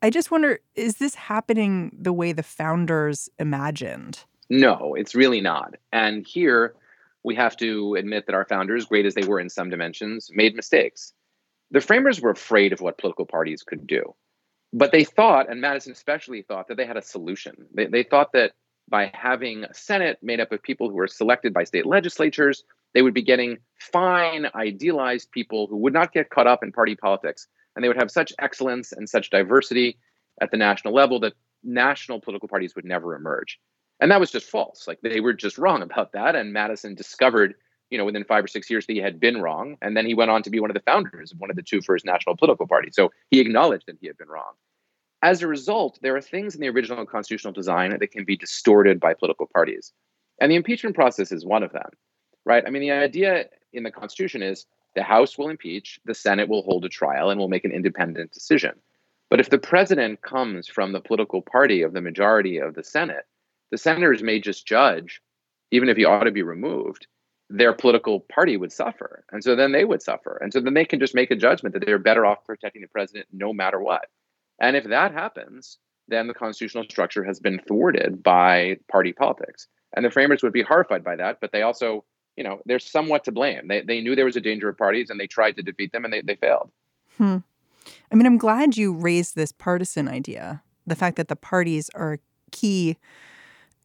I 0.00 0.08
just 0.08 0.30
wonder 0.30 0.58
is 0.74 0.96
this 0.96 1.14
happening 1.14 1.94
the 1.98 2.14
way 2.14 2.32
the 2.32 2.42
founders 2.42 3.28
imagined? 3.38 4.24
No, 4.48 4.94
it's 4.94 5.14
really 5.14 5.42
not. 5.42 5.74
And 5.92 6.26
here 6.26 6.74
we 7.26 7.34
have 7.34 7.56
to 7.56 7.96
admit 7.96 8.26
that 8.26 8.36
our 8.36 8.44
founders, 8.44 8.86
great 8.86 9.04
as 9.04 9.14
they 9.14 9.26
were 9.26 9.40
in 9.40 9.50
some 9.50 9.68
dimensions, 9.68 10.30
made 10.32 10.54
mistakes. 10.54 11.12
The 11.72 11.80
framers 11.80 12.20
were 12.20 12.30
afraid 12.30 12.72
of 12.72 12.80
what 12.80 12.98
political 12.98 13.26
parties 13.26 13.64
could 13.64 13.84
do. 13.84 14.14
But 14.72 14.92
they 14.92 15.02
thought, 15.02 15.50
and 15.50 15.60
Madison 15.60 15.90
especially 15.90 16.42
thought, 16.42 16.68
that 16.68 16.76
they 16.76 16.86
had 16.86 16.96
a 16.96 17.02
solution. 17.02 17.66
They, 17.74 17.86
they 17.86 18.04
thought 18.04 18.32
that 18.34 18.52
by 18.88 19.10
having 19.12 19.64
a 19.64 19.74
Senate 19.74 20.18
made 20.22 20.38
up 20.38 20.52
of 20.52 20.62
people 20.62 20.88
who 20.88 20.94
were 20.94 21.08
selected 21.08 21.52
by 21.52 21.64
state 21.64 21.84
legislatures, 21.84 22.62
they 22.94 23.02
would 23.02 23.14
be 23.14 23.22
getting 23.22 23.58
fine, 23.80 24.46
idealized 24.54 25.32
people 25.32 25.66
who 25.66 25.78
would 25.78 25.92
not 25.92 26.12
get 26.12 26.30
caught 26.30 26.46
up 26.46 26.62
in 26.62 26.70
party 26.70 26.94
politics 26.94 27.48
and 27.74 27.82
they 27.82 27.88
would 27.88 27.98
have 27.98 28.10
such 28.10 28.32
excellence 28.38 28.92
and 28.92 29.08
such 29.08 29.30
diversity 29.30 29.98
at 30.40 30.52
the 30.52 30.56
national 30.56 30.94
level 30.94 31.18
that 31.20 31.32
national 31.64 32.20
political 32.20 32.48
parties 32.48 32.76
would 32.76 32.84
never 32.84 33.16
emerge. 33.16 33.58
And 34.00 34.10
that 34.10 34.20
was 34.20 34.30
just 34.30 34.50
false. 34.50 34.86
Like 34.86 35.00
they 35.00 35.20
were 35.20 35.32
just 35.32 35.58
wrong 35.58 35.82
about 35.82 36.12
that. 36.12 36.36
And 36.36 36.52
Madison 36.52 36.94
discovered, 36.94 37.54
you 37.90 37.98
know, 37.98 38.04
within 38.04 38.24
five 38.24 38.44
or 38.44 38.48
six 38.48 38.68
years 38.68 38.86
that 38.86 38.92
he 38.92 38.98
had 38.98 39.18
been 39.18 39.40
wrong. 39.40 39.76
And 39.80 39.96
then 39.96 40.06
he 40.06 40.14
went 40.14 40.30
on 40.30 40.42
to 40.42 40.50
be 40.50 40.60
one 40.60 40.70
of 40.70 40.74
the 40.74 40.82
founders 40.82 41.32
of 41.32 41.38
one 41.38 41.50
of 41.50 41.56
the 41.56 41.62
two 41.62 41.80
first 41.80 42.04
national 42.04 42.36
political 42.36 42.66
parties. 42.66 42.94
So 42.94 43.10
he 43.30 43.40
acknowledged 43.40 43.86
that 43.86 43.96
he 44.00 44.06
had 44.06 44.18
been 44.18 44.28
wrong. 44.28 44.52
As 45.22 45.42
a 45.42 45.48
result, 45.48 45.98
there 46.02 46.14
are 46.14 46.20
things 46.20 46.54
in 46.54 46.60
the 46.60 46.68
original 46.68 47.06
constitutional 47.06 47.52
design 47.52 47.96
that 47.98 48.10
can 48.10 48.24
be 48.24 48.36
distorted 48.36 49.00
by 49.00 49.14
political 49.14 49.46
parties. 49.46 49.92
And 50.40 50.52
the 50.52 50.56
impeachment 50.56 50.94
process 50.94 51.32
is 51.32 51.46
one 51.46 51.62
of 51.62 51.72
them, 51.72 51.88
right? 52.44 52.62
I 52.66 52.70
mean, 52.70 52.82
the 52.82 52.92
idea 52.92 53.46
in 53.72 53.82
the 53.82 53.90
Constitution 53.90 54.42
is 54.42 54.66
the 54.94 55.02
House 55.02 55.38
will 55.38 55.48
impeach, 55.48 55.98
the 56.04 56.14
Senate 56.14 56.48
will 56.48 56.62
hold 56.62 56.84
a 56.84 56.88
trial, 56.88 57.30
and 57.30 57.40
will 57.40 57.48
make 57.48 57.64
an 57.64 57.72
independent 57.72 58.32
decision. 58.32 58.72
But 59.30 59.40
if 59.40 59.50
the 59.50 59.58
president 59.58 60.22
comes 60.22 60.68
from 60.68 60.92
the 60.92 61.00
political 61.00 61.42
party 61.42 61.82
of 61.82 61.92
the 61.92 62.00
majority 62.00 62.58
of 62.58 62.74
the 62.74 62.84
Senate, 62.84 63.24
the 63.70 63.78
senators 63.78 64.22
may 64.22 64.40
just 64.40 64.66
judge, 64.66 65.20
even 65.70 65.88
if 65.88 65.96
he 65.96 66.04
ought 66.04 66.24
to 66.24 66.30
be 66.30 66.42
removed, 66.42 67.06
their 67.48 67.72
political 67.72 68.20
party 68.20 68.56
would 68.56 68.72
suffer. 68.72 69.24
And 69.30 69.42
so 69.42 69.54
then 69.54 69.72
they 69.72 69.84
would 69.84 70.02
suffer. 70.02 70.38
And 70.40 70.52
so 70.52 70.60
then 70.60 70.74
they 70.74 70.84
can 70.84 71.00
just 71.00 71.14
make 71.14 71.30
a 71.30 71.36
judgment 71.36 71.74
that 71.74 71.84
they're 71.84 71.98
better 71.98 72.26
off 72.26 72.44
protecting 72.44 72.82
the 72.82 72.88
president 72.88 73.26
no 73.32 73.52
matter 73.52 73.80
what. 73.80 74.06
And 74.60 74.76
if 74.76 74.84
that 74.84 75.12
happens, 75.12 75.78
then 76.08 76.26
the 76.26 76.34
constitutional 76.34 76.84
structure 76.84 77.24
has 77.24 77.40
been 77.40 77.60
thwarted 77.66 78.22
by 78.22 78.78
party 78.90 79.12
politics. 79.12 79.68
And 79.94 80.04
the 80.04 80.10
framers 80.10 80.42
would 80.42 80.52
be 80.52 80.62
horrified 80.62 81.04
by 81.04 81.16
that, 81.16 81.40
but 81.40 81.52
they 81.52 81.62
also 81.62 82.04
you 82.36 82.44
know, 82.44 82.60
they're 82.66 82.78
somewhat 82.78 83.24
to 83.24 83.32
blame. 83.32 83.66
They, 83.68 83.80
they 83.80 84.00
knew 84.00 84.14
there 84.14 84.24
was 84.24 84.36
a 84.36 84.40
danger 84.40 84.68
of 84.68 84.76
parties 84.76 85.10
and 85.10 85.18
they 85.18 85.26
tried 85.26 85.56
to 85.56 85.62
defeat 85.62 85.92
them 85.92 86.04
and 86.04 86.12
they, 86.12 86.20
they 86.20 86.36
failed. 86.36 86.70
Hmm. 87.16 87.38
I 88.12 88.14
mean, 88.14 88.26
I'm 88.26 88.36
glad 88.36 88.76
you 88.76 88.92
raised 88.92 89.36
this 89.36 89.52
partisan 89.52 90.06
idea. 90.06 90.62
The 90.86 90.94
fact 90.94 91.16
that 91.16 91.28
the 91.28 91.36
parties 91.36 91.90
are 91.94 92.18
key 92.52 92.96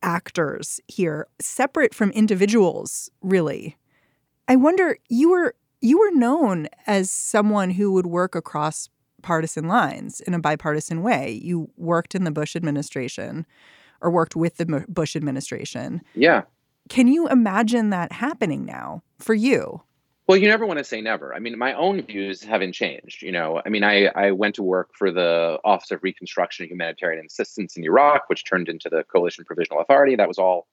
actors 0.01 0.79
here, 0.87 1.27
separate 1.39 1.93
from 1.93 2.11
individuals, 2.11 3.09
really. 3.21 3.77
I 4.47 4.55
wonder, 4.55 4.97
you 5.09 5.29
were 5.31 5.55
you 5.81 5.97
were 5.99 6.11
known 6.11 6.67
as 6.85 7.09
someone 7.09 7.71
who 7.71 7.91
would 7.91 8.05
work 8.05 8.35
across 8.35 8.87
partisan 9.23 9.67
lines 9.67 10.19
in 10.21 10.33
a 10.33 10.39
bipartisan 10.39 11.01
way. 11.01 11.39
You 11.43 11.71
worked 11.75 12.13
in 12.13 12.23
the 12.23 12.31
Bush 12.31 12.55
administration 12.55 13.45
or 13.99 14.11
worked 14.11 14.35
with 14.35 14.57
the 14.57 14.85
Bush 14.87 15.15
administration. 15.15 16.01
Yeah. 16.15 16.43
Can 16.89 17.07
you 17.07 17.27
imagine 17.27 17.89
that 17.89 18.11
happening 18.11 18.65
now 18.65 19.03
for 19.19 19.33
you? 19.33 19.81
Well, 20.31 20.39
you 20.39 20.47
never 20.47 20.65
want 20.65 20.77
to 20.77 20.85
say 20.85 21.01
never. 21.01 21.35
I 21.35 21.39
mean, 21.39 21.59
my 21.59 21.73
own 21.73 22.01
views 22.03 22.41
haven't 22.41 22.71
changed. 22.71 23.21
You 23.21 23.33
know, 23.33 23.61
I 23.65 23.67
mean, 23.67 23.83
I, 23.83 24.05
I 24.15 24.31
went 24.31 24.55
to 24.55 24.63
work 24.63 24.91
for 24.97 25.11
the 25.11 25.59
Office 25.65 25.91
of 25.91 26.01
Reconstruction 26.03 26.63
and 26.63 26.71
Humanitarian 26.71 27.25
Assistance 27.25 27.75
in 27.75 27.83
Iraq, 27.83 28.29
which 28.29 28.45
turned 28.45 28.69
into 28.69 28.87
the 28.87 29.03
Coalition 29.03 29.43
Provisional 29.43 29.81
Authority. 29.81 30.15
That 30.15 30.29
was 30.29 30.37
all, 30.37 30.67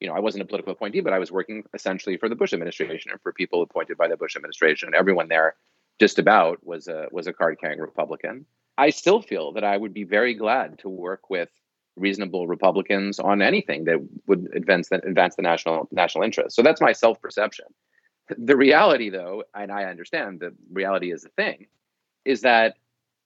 you 0.00 0.08
know, 0.08 0.14
I 0.14 0.20
wasn't 0.20 0.44
a 0.44 0.46
political 0.46 0.72
appointee, 0.72 1.00
but 1.00 1.12
I 1.12 1.18
was 1.18 1.30
working 1.30 1.62
essentially 1.74 2.16
for 2.16 2.30
the 2.30 2.34
Bush 2.34 2.54
administration 2.54 3.10
and 3.10 3.20
for 3.20 3.34
people 3.34 3.60
appointed 3.60 3.98
by 3.98 4.08
the 4.08 4.16
Bush 4.16 4.34
administration. 4.34 4.94
Everyone 4.96 5.28
there, 5.28 5.56
just 6.00 6.18
about, 6.18 6.64
was 6.64 6.88
a 6.88 7.08
was 7.12 7.26
a 7.26 7.34
card 7.34 7.58
carrying 7.60 7.80
Republican. 7.80 8.46
I 8.78 8.88
still 8.88 9.20
feel 9.20 9.52
that 9.52 9.62
I 9.62 9.76
would 9.76 9.92
be 9.92 10.04
very 10.04 10.32
glad 10.32 10.78
to 10.78 10.88
work 10.88 11.28
with 11.28 11.50
reasonable 11.96 12.46
Republicans 12.46 13.18
on 13.18 13.42
anything 13.42 13.84
that 13.84 13.98
would 14.26 14.48
advance 14.54 14.88
the, 14.88 15.06
advance 15.06 15.36
the 15.36 15.42
national 15.42 15.86
national 15.92 16.24
interest. 16.24 16.56
So 16.56 16.62
that's 16.62 16.80
my 16.80 16.92
self 16.92 17.20
perception. 17.20 17.66
The 18.28 18.56
reality, 18.56 19.10
though, 19.10 19.44
and 19.54 19.70
I 19.70 19.84
understand 19.84 20.40
the 20.40 20.54
reality 20.72 21.12
is 21.12 21.24
a 21.24 21.28
thing, 21.30 21.66
is 22.24 22.42
that 22.42 22.76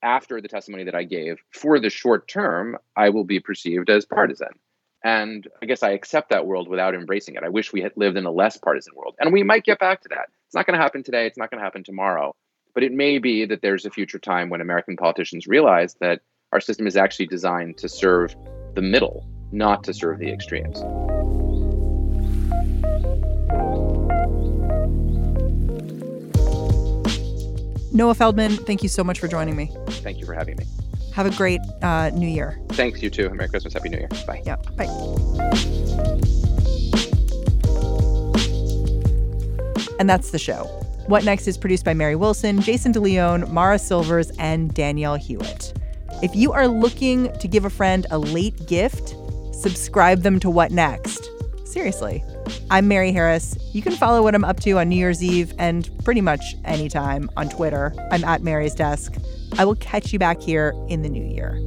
after 0.02 0.40
the 0.40 0.48
testimony 0.48 0.84
that 0.84 0.94
I 0.94 1.04
gave, 1.04 1.38
for 1.50 1.80
the 1.80 1.90
short 1.90 2.28
term, 2.28 2.76
I 2.96 3.10
will 3.10 3.24
be 3.24 3.40
perceived 3.40 3.90
as 3.90 4.04
partisan. 4.04 4.48
And 5.04 5.46
I 5.62 5.66
guess 5.66 5.82
I 5.82 5.90
accept 5.90 6.30
that 6.30 6.46
world 6.46 6.68
without 6.68 6.94
embracing 6.94 7.34
it. 7.34 7.44
I 7.44 7.48
wish 7.48 7.72
we 7.72 7.82
had 7.82 7.92
lived 7.96 8.16
in 8.16 8.26
a 8.26 8.30
less 8.30 8.56
partisan 8.56 8.94
world. 8.96 9.14
And 9.20 9.32
we 9.32 9.42
might 9.42 9.64
get 9.64 9.78
back 9.78 10.02
to 10.02 10.08
that. 10.10 10.28
It's 10.46 10.54
not 10.54 10.66
going 10.66 10.76
to 10.76 10.82
happen 10.82 11.02
today. 11.02 11.26
It's 11.26 11.38
not 11.38 11.50
going 11.50 11.60
to 11.60 11.64
happen 11.64 11.84
tomorrow. 11.84 12.34
But 12.74 12.82
it 12.82 12.92
may 12.92 13.18
be 13.18 13.46
that 13.46 13.62
there's 13.62 13.86
a 13.86 13.90
future 13.90 14.18
time 14.18 14.50
when 14.50 14.60
American 14.60 14.96
politicians 14.96 15.46
realize 15.46 15.94
that 16.00 16.22
our 16.52 16.60
system 16.60 16.86
is 16.86 16.96
actually 16.96 17.26
designed 17.26 17.78
to 17.78 17.88
serve 17.88 18.34
the 18.74 18.82
middle, 18.82 19.28
not 19.52 19.84
to 19.84 19.94
serve 19.94 20.18
the 20.18 20.30
extremes. 20.30 20.82
Noah 27.96 28.14
Feldman, 28.14 28.58
thank 28.58 28.82
you 28.82 28.90
so 28.90 29.02
much 29.02 29.18
for 29.18 29.26
joining 29.26 29.56
me. 29.56 29.74
Thank 29.88 30.18
you 30.18 30.26
for 30.26 30.34
having 30.34 30.56
me. 30.56 30.66
Have 31.14 31.24
a 31.24 31.30
great 31.30 31.60
uh, 31.80 32.10
New 32.10 32.28
Year. 32.28 32.60
Thanks, 32.72 33.02
you 33.02 33.08
too. 33.08 33.30
Merry 33.30 33.48
Christmas. 33.48 33.72
Happy 33.72 33.88
New 33.88 33.96
Year. 33.96 34.08
Bye. 34.26 34.42
Yeah. 34.44 34.56
Bye. 34.76 34.84
And 39.98 40.10
that's 40.10 40.30
the 40.30 40.38
show. 40.38 40.64
What 41.06 41.24
Next 41.24 41.48
is 41.48 41.56
produced 41.56 41.86
by 41.86 41.94
Mary 41.94 42.16
Wilson, 42.16 42.60
Jason 42.60 42.92
DeLeon, 42.92 43.50
Mara 43.50 43.78
Silvers, 43.78 44.30
and 44.38 44.74
Danielle 44.74 45.14
Hewitt. 45.14 45.72
If 46.22 46.36
you 46.36 46.52
are 46.52 46.68
looking 46.68 47.32
to 47.38 47.48
give 47.48 47.64
a 47.64 47.70
friend 47.70 48.06
a 48.10 48.18
late 48.18 48.66
gift, 48.66 49.16
subscribe 49.52 50.20
them 50.20 50.38
to 50.40 50.50
What 50.50 50.70
Next. 50.70 51.30
Seriously. 51.64 52.22
I'm 52.70 52.88
Mary 52.88 53.12
Harris. 53.12 53.56
You 53.72 53.80
can 53.82 53.92
follow 53.92 54.22
what 54.22 54.34
I'm 54.34 54.44
up 54.44 54.60
to 54.60 54.72
on 54.78 54.88
New 54.88 54.96
Year's 54.96 55.22
Eve 55.22 55.52
and 55.58 55.88
pretty 56.04 56.20
much 56.20 56.56
anytime 56.64 57.30
on 57.36 57.48
Twitter. 57.48 57.94
I'm 58.10 58.24
at 58.24 58.42
Mary's 58.42 58.74
Desk. 58.74 59.14
I 59.58 59.64
will 59.64 59.76
catch 59.76 60.12
you 60.12 60.18
back 60.18 60.40
here 60.40 60.74
in 60.88 61.02
the 61.02 61.08
new 61.08 61.24
year. 61.24 61.60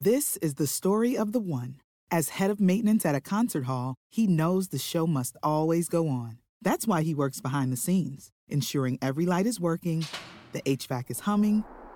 This 0.00 0.36
is 0.38 0.54
the 0.54 0.66
story 0.66 1.16
of 1.16 1.32
the 1.32 1.40
one. 1.40 1.80
As 2.10 2.30
head 2.30 2.50
of 2.50 2.60
maintenance 2.60 3.04
at 3.04 3.14
a 3.14 3.20
concert 3.20 3.64
hall, 3.64 3.96
he 4.08 4.26
knows 4.26 4.68
the 4.68 4.78
show 4.78 5.06
must 5.06 5.36
always 5.42 5.88
go 5.88 6.08
on. 6.08 6.38
That's 6.62 6.86
why 6.86 7.02
he 7.02 7.14
works 7.14 7.40
behind 7.40 7.72
the 7.72 7.76
scenes, 7.76 8.30
ensuring 8.48 8.98
every 9.02 9.26
light 9.26 9.46
is 9.46 9.60
working, 9.60 10.06
the 10.52 10.62
HVAC 10.62 11.10
is 11.10 11.20
humming, 11.20 11.64